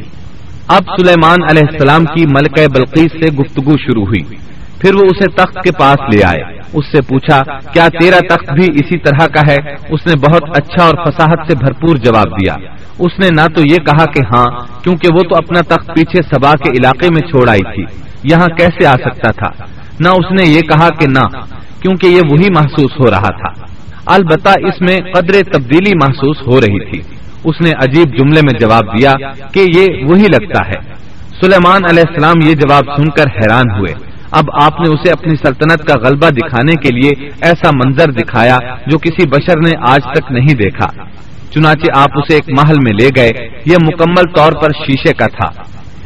[0.68, 4.36] اب سلیمان علیہ السلام کی ملکہ بلقیس سے گفتگو شروع ہوئی۔
[4.80, 8.64] پھر وہ اسے تخت کے پاس لے آئے۔ اس سے پوچھا، کیا تیرا تخت بھی
[8.74, 12.54] اسی طرح کا ہے؟ اس نے بہت اچھا اور فساحت سے بھرپور جواب دیا۔
[12.98, 14.46] اس نے نہ تو یہ کہا کہ ہاں
[14.82, 17.82] کیونکہ وہ تو اپنا تخت پیچھے سبا کے علاقے میں چھوڑ آئی تھی۔
[18.24, 19.64] یہاں کیسے آ سکتا تھا؟
[20.00, 23.66] نہ اس نے یہ کہا کہ نہ۔ کیونکہ یہ وہی محسوس ہو رہا تھا۔
[24.06, 27.00] البتہ اس میں قدر تبدیلی محسوس ہو رہی تھی۔
[27.44, 29.12] اس نے عجیب جملے میں جواب دیا
[29.52, 30.94] کہ یہ وہی لگتا ہے۔
[31.40, 35.86] سلیمان علیہ السلام یہ جواب سن کر حیران ہوئے۔ اب آپ نے اسے اپنی سلطنت
[35.86, 40.54] کا غلبہ دکھانے کے لیے ایسا منظر دکھایا جو کسی بشر نے آج تک نہیں
[40.54, 41.04] دیکھا۔
[41.50, 45.62] چنانچہ آپ اسے ایک محل میں لے گئے۔ یہ مکمل طور پر شیشے کا تھا۔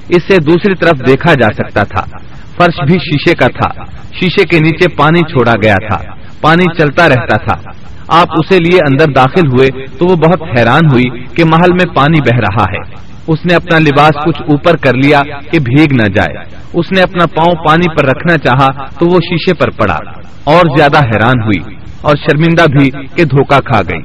[0.09, 2.16] اس سے دوسری طرف دیکھا جا سکتا تھا۔
[2.57, 3.85] فرش بھی شیشے کا تھا۔
[4.21, 7.71] شیشے کے نیچے پانی چھوڑا گیا تھا۔ پانی چلتا رہتا تھا۔
[8.09, 12.21] آپ اسے لیے اندر داخل ہوئے تو وہ بہت حیران ہوئی کہ محل میں پانی
[12.21, 15.21] بہ رہا ہے۔ اس نے اپنا لباس کچھ اوپر کر لیا
[15.53, 16.45] کہ بھیگ نہ جائے۔
[16.75, 19.99] اس نے اپنا پاؤں پانی پر رکھنا چاہا تو وہ شیشے پر پڑا۔
[20.45, 24.03] اور زیادہ حیران ہوئی اور شرمندہ بھی کہ دھوکا کھا گئی۔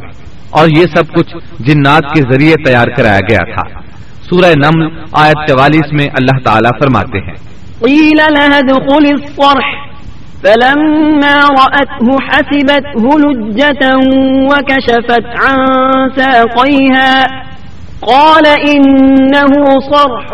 [0.50, 3.80] اور یہ سب کچھ جنات کے ذریعے تیار کرایا گیا تھا۔
[4.30, 9.88] سورہ نمل آیت چوالیس میں اللہ تعالیٰ فرماتے ہیں۔ قيل لها دخل الصرح.
[10.44, 13.98] فلما رأته حسبته لجة
[14.46, 15.58] وكشفت عن
[16.16, 17.24] ساقيها.
[18.02, 20.34] قال إنه صرح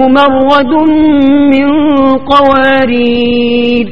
[0.00, 0.72] ممرد
[1.54, 1.68] من
[2.18, 3.86] قوارير.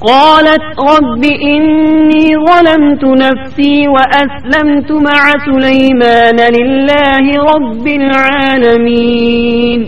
[0.00, 9.80] قالت رب إني ظلمت نفسي وأسلمت مع سليمان لله رب العالمين.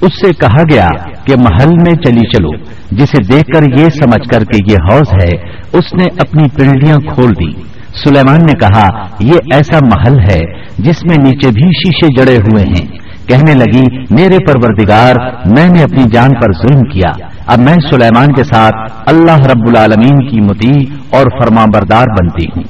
[0.00, 0.88] اس سے کہا گیا
[1.24, 2.50] کہ محل میں چلی چلو،
[2.90, 7.30] جسے دیکھ کر یہ سمجھ کر کہ یہ حوض ہے، اس نے اپنی پنڈلیاں کھول
[7.30, 7.74] دی۔
[8.04, 13.04] سلیمان نے کہا، یہ ایسا محل ہے جس میں نیچے بھی شیشے جڑے ہوئے ہیں۔
[13.28, 15.14] کہنے لگی، میرے پروردگار،
[15.46, 20.28] میں نے اپنی جان پر ظلم کیا۔ اب میں سلیمان کے ساتھ اللہ رب العالمین
[20.28, 22.62] کی متی اور فرما بردار بنتی ہوں۔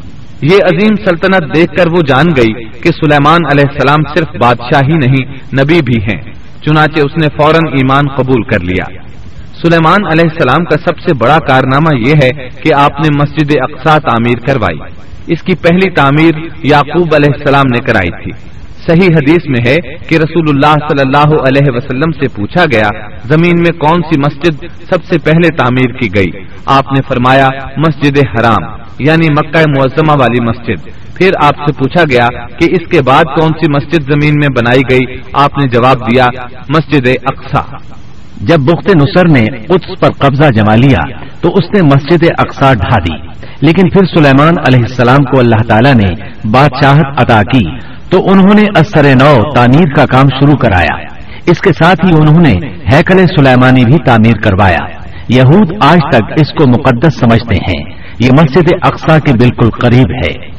[0.42, 4.94] یہ عظیم سلطنت دیکھ کر وہ جان گئی کہ سلیمان علیہ السلام صرف بادشاہ ہی
[4.94, 8.84] نہیں، نبی بھی ہیں۔ چنانچہ اس نے فوراً ایمان قبول کر لیا۔
[9.62, 13.98] سلیمان علیہ السلام کا سب سے بڑا کارنامہ یہ ہے کہ آپ نے مسجد اقسا
[13.98, 14.78] تعمیر کروائی۔
[15.26, 18.54] اس کی پہلی تعمیر یعقوب علیہ السلام نے کرائی تھی۔
[18.86, 19.76] صحیح حدیث میں ہے
[20.08, 22.88] کہ رسول اللہ صلی اللہ علیہ وسلم سے پوچھا گیا،
[23.24, 28.18] زمین میں کون سی مسجد سب سے پہلے تعمیر کی گئی؟ آپ نے فرمایا، مسجد
[28.18, 33.24] حرام یعنی مکہ معظمہ والی مسجد۔ پھر آپ سے پوچھا گیا کہ اس کے بعد
[33.24, 36.24] کون سی مسجد زمین میں بنائی گئی؟ آپ نے جواب دیا،
[36.68, 37.76] مسجد اقسا
[38.40, 42.96] جب بخت نصر نے قدس پر قبضہ جما لیا، تو اس نے مسجد اقسا ڈھا
[42.98, 43.26] دی۔
[43.60, 46.10] لیکن پھر سلیمان علیہ السلام کو اللہ تعالیٰ نے
[46.50, 47.78] بادشاہت عطا کی،
[48.10, 50.96] تو انہوں نے اثر نو تعمیر کا کام شروع کرایا۔
[51.46, 56.52] اس کے ساتھ ہی انہوں نے ہیکل سلیمانی بھی تعمیر کروایا۔ یہود آج تک اس
[56.52, 60.53] کو مقدس سمجھتے ہیں۔ یہ مسجد اقسا کے بالکل قریب ہے۔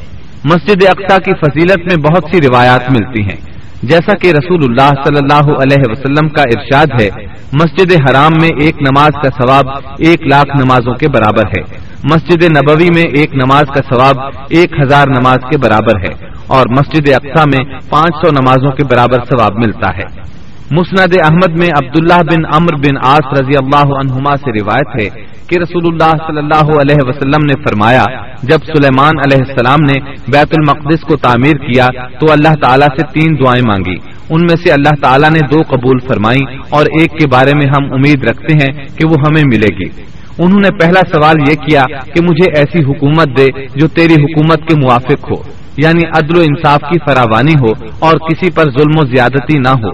[0.46, 5.20] مسجد اقسا کی فضیلت میں بہت سی روایات ملتی ہیں۔ جیسا کہ رسول اللہ صلی
[5.22, 9.66] اللہ علیہ وسلم کا ارشاد ہے، مسجد حرام میں ایک نماز کا ثواب
[10.00, 11.62] ایک لاکھ نمازوں کے برابر ہے۔
[12.04, 17.10] مسجد نبوی میں ایک نماز کا ثواب ایک ہزار نماز کے برابر ہے۔ اور مسجد
[17.10, 20.36] اقسا میں پانچ سو نمازوں کے برابر ثواب ملتا ہے۔
[20.72, 25.60] مسند احمد میں عبداللہ بن امر بن آس رضی اللہ عنہما سے روایت ہے کہ
[25.60, 28.06] رسول اللہ صلی اللہ علیہ وسلم نے فرمایا،
[28.44, 31.88] جب سلیمان علیہ السلام نے بیت المقدس کو تعمیر کیا،
[32.20, 33.96] تو اللہ تعالیٰ سے تین دعائیں مانگی۔
[34.30, 37.94] ان میں سے اللہ تعالیٰ نے دو قبول فرمائی اور ایک کے بارے میں ہم
[37.94, 40.02] امید رکھتے ہیں کہ وہ ہمیں ملے گی۔
[40.40, 41.84] انہوں نے پہلا سوال یہ کیا
[42.14, 45.44] کہ مجھے ایسی حکومت دے جو تیری حکومت کے موافق ہو
[45.78, 49.90] یعنی عدل و انصاف کی فراوانی ہو اور کسی پر ظلم و زیادتی نہ ہو۔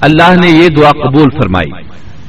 [0.00, 1.82] اللہ نے یہ دعا قبول فرمائی۔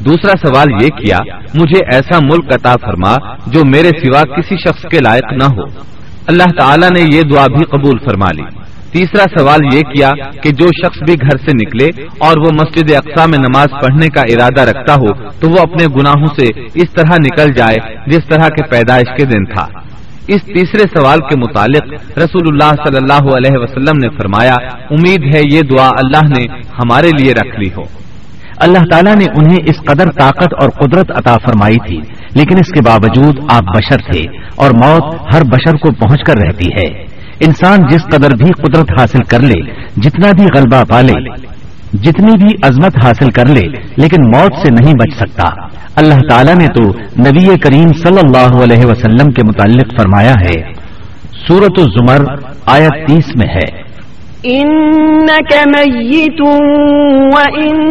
[0.06, 1.18] دوسرا سوال یہ کیا،
[1.54, 3.16] مجھے ایسا ملک عطا فرما
[3.48, 5.64] جو میرے سوا کسی شخص کے لائق نہ ہو۔
[6.28, 8.60] اللہ تعالیٰ نے یہ دعا بھی قبول فرما لی۔
[8.92, 10.10] تیسرا سوال یہ کیا
[10.44, 14.22] کہ جو شخص بھی گھر سے نکلے اور وہ مسجد اقسا میں نماز پڑھنے کا
[14.22, 18.70] ارادہ رکھتا ہو، تو وہ اپنے گناہوں سے اس طرح نکل جائے جس طرح کے
[18.70, 19.66] پیدائش کے دن تھا۔
[20.28, 24.56] اس تیسرے سوال کے متعلق رسول اللہ صلی اللہ علیہ وسلم نے فرمایا،
[24.90, 27.84] امید ہے یہ دعا اللہ نے ہمارے لیے رکھ لی ہو۔
[28.60, 31.98] اللہ تعالیٰ نے انہیں اس قدر طاقت اور قدرت عطا فرمائی تھی،
[32.36, 34.20] لیکن اس کے باوجود آپ بشر تھے
[34.56, 37.06] اور موت ہر بشر کو پہنچ کر رہتی ہے۔
[37.40, 41.48] انسان جس قدر بھی قدرت حاصل کر لے، جتنا بھی غلبہ پالے
[41.94, 43.62] جتنی بھی عظمت حاصل کر لے،
[43.96, 48.86] لیکن موت سے نہیں بچ سکتا۔ اللہ تعالیٰ نے تو نبی کریم صلی اللہ علیہ
[48.86, 50.74] وسلم کے متعلق فرمایا ہے۔
[51.48, 52.36] سورت الزمر
[52.66, 53.89] آیت تیس میں ہے۔
[54.44, 56.42] انك ميت
[57.36, 57.90] وانهم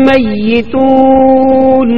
[0.00, 1.96] ميتون.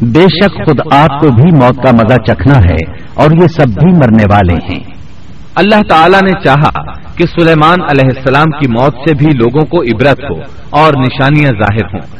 [0.00, 3.92] بے شک خود آپ کو بھی موت کا مزہ چکھنا ہے اور یہ سب بھی
[3.92, 4.80] مرنے والے ہیں۔
[5.54, 10.20] اللہ تعالیٰ نے چاہا کہ سلیمان علیہ السلام کی موت سے بھی لوگوں کو عبرت
[10.30, 10.40] ہو
[10.70, 12.16] اور نشانیاں ظاہر ہوں۔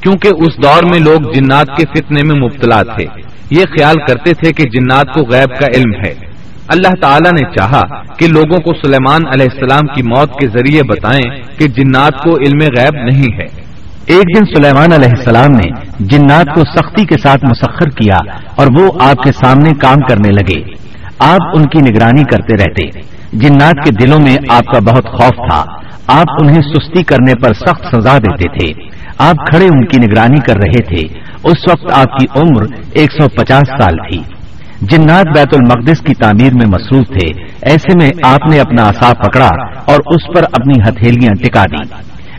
[0.00, 3.04] کیونکہ اس دور میں لوگ جنات کے فتنے میں مبتلا تھے۔
[3.50, 6.27] یہ خیال کرتے تھے کہ جنات کو غیب کا علم ہے۔
[6.68, 11.58] اللہ تعالیٰ نے چاہا کہ لوگوں کو سلیمان علیہ السلام کی موت کے ذریعے بتائیں
[11.58, 13.68] کہ جنات کو علم غیب نہیں ہے۔
[14.06, 18.18] ایک دن سلیمان علیہ السلام نے جنات کو سختی کے ساتھ مسخر کیا
[18.56, 20.74] اور وہ آپ کے سامنے کام کرنے لگے۔
[21.18, 23.00] آپ ان کی نگرانی کرتے رہتے۔
[23.32, 25.64] جنات کے دلوں میں آپ کا بہت خوف تھا۔
[26.06, 28.82] آپ انہیں سستی کرنے پر سخت سزا دیتے تھے۔
[29.18, 33.28] آپ کھڑے ان کی نگرانی کر رہے تھے۔ اس وقت آپ کی عمر ایک سو
[33.28, 34.37] پچاس سال تھی۔
[34.80, 39.50] جنات بیت المقدس کی تعمیر میں مصروف تھے۔ ایسے میں آپ نے اپنا آسا پکڑا
[39.86, 41.94] اور اس پر اپنی ہتھیلیاں ٹکا دی۔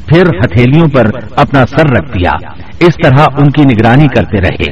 [0.08, 2.32] پھر ہتھیلیوں پر اپنا سر رکھ دیا۔
[2.80, 4.72] اس طرح ان کی نگرانی کرتے رہے۔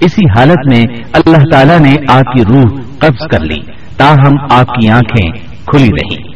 [0.00, 3.60] اسی حالت میں اللہ تعالیٰ نے آپ کی روح قبض کر لی۔
[3.96, 5.32] تاہم آپ کی آنکھیں
[5.66, 6.32] کھلی رہی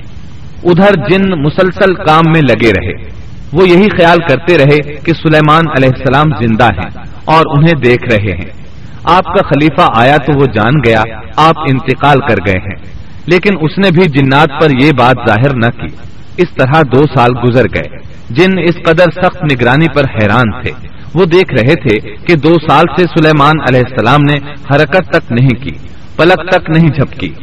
[0.65, 3.23] ادھر جن مسلسل کام میں لگے رہے۔
[3.53, 6.91] وہ یہی خیال کرتے رہے کہ سلیمان علیہ السلام زندہ ہیں
[7.25, 8.62] اور انہیں دیکھ رہے ہیں۔
[9.05, 11.03] آپ کا خلیفہ آیا تو وہ جان گیا،
[11.37, 12.83] آپ انتقال کر گئے ہیں۔
[13.27, 15.97] لیکن اس نے بھی جنات پر یہ بات ظاہر نہ کی۔
[16.37, 17.97] اس طرح دو سال گزر گئے۔
[18.31, 20.71] جن اس قدر سخت نگرانی پر حیران تھے،
[21.15, 25.65] وہ دیکھ رہے تھے کہ دو سال سے سلیمان علیہ السلام نے حرکت تک نہیں
[25.65, 25.71] کی،
[26.17, 27.35] پلک تک نہیں جھپکی۔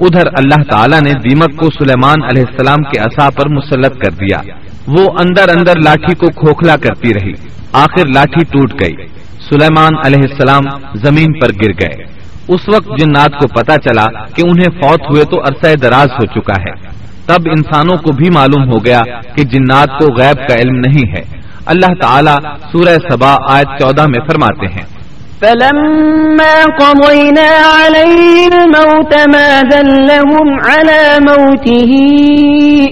[0.00, 4.38] ادھر اللہ تعالیٰ نے دیمک کو سلیمان علیہ السلام کے اصا پر مسلط کر دیا۔
[4.86, 7.32] وہ اندر اندر لاٹھی کو کھوکھلا کرتی رہی۔
[7.72, 9.17] آخر لاٹھی ٹوٹ گئی۔
[9.50, 10.62] سلیمان علیہ السلام
[10.94, 12.04] زمین پر گر گئے۔
[12.48, 16.62] اس وقت جنات کو پتا چلا کہ انہیں فوت ہوئے تو عرصہ دراز ہو چکا
[16.62, 19.00] ہے۔ تب انسانوں کو بھی معلوم ہو گیا
[19.36, 22.36] کہ جنات کو غیب کا علم نہیں ہے۔ اللہ تعالیٰ
[22.72, 24.97] سورہ سبا آیت چودہ میں فرماتے ہیں۔
[25.42, 31.92] فلما قضينا عليه الموت ما دلهم على موته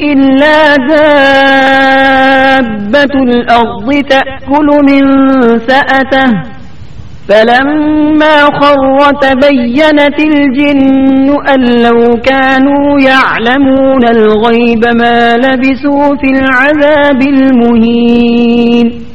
[0.02, 0.76] إلا
[1.76, 5.02] دابة الأرض تأكل من
[5.58, 6.30] سأته
[7.28, 19.05] فلما خر تبينت الجن أن لو كانوا يعلمون الغيب ما لبسوا في العذاب المهين.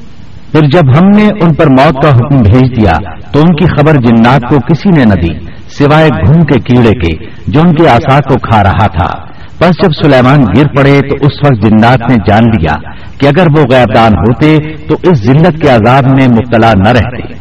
[0.51, 3.93] پھر جب ہم نے ان پر موت کا حکم بھیج دیا تو ان کی خبر
[3.93, 8.19] جنات کو کسی نے نہ دی، سوائے گھوم کے کیڑے کے، جو ان کے آسا
[8.19, 9.31] کو کھا رہا تھا۔
[9.61, 12.75] بس جب سلیمان گر پڑے تو اس وقت جنات نے جان لیا
[13.19, 14.57] کہ اگر وہ غیبدان ہوتے
[14.89, 17.33] تو اس ذلت کے عذاب میں مبتلا نہ رہتے۔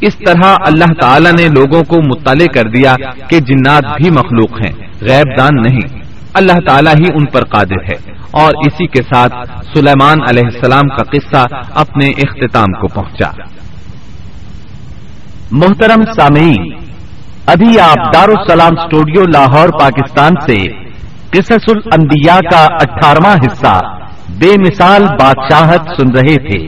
[0.00, 2.94] اس طرح اللہ تعالی نے لوگوں کو مطلع کر دیا
[3.28, 5.98] کہ جنات بھی مخلوق ہیں غیب دان نہیں۔
[6.34, 9.34] اللہ تعالیٰ ہی ان پر قادر ہے۔ اور اسی کے ساتھ
[9.74, 13.30] سلیمان علیہ السلام کا قصہ اپنے اختتام کو پہنچا۔
[15.50, 16.74] محترم سامعین،
[17.46, 20.86] ابھی آپ دارالسلام اسٹوڈیو لاہور، پاکستان سے
[21.30, 23.80] قصص الانبیاء کا اٹھارہواں حصہ
[24.38, 26.64] بے مثال بادشاہت سن رہے تھے۔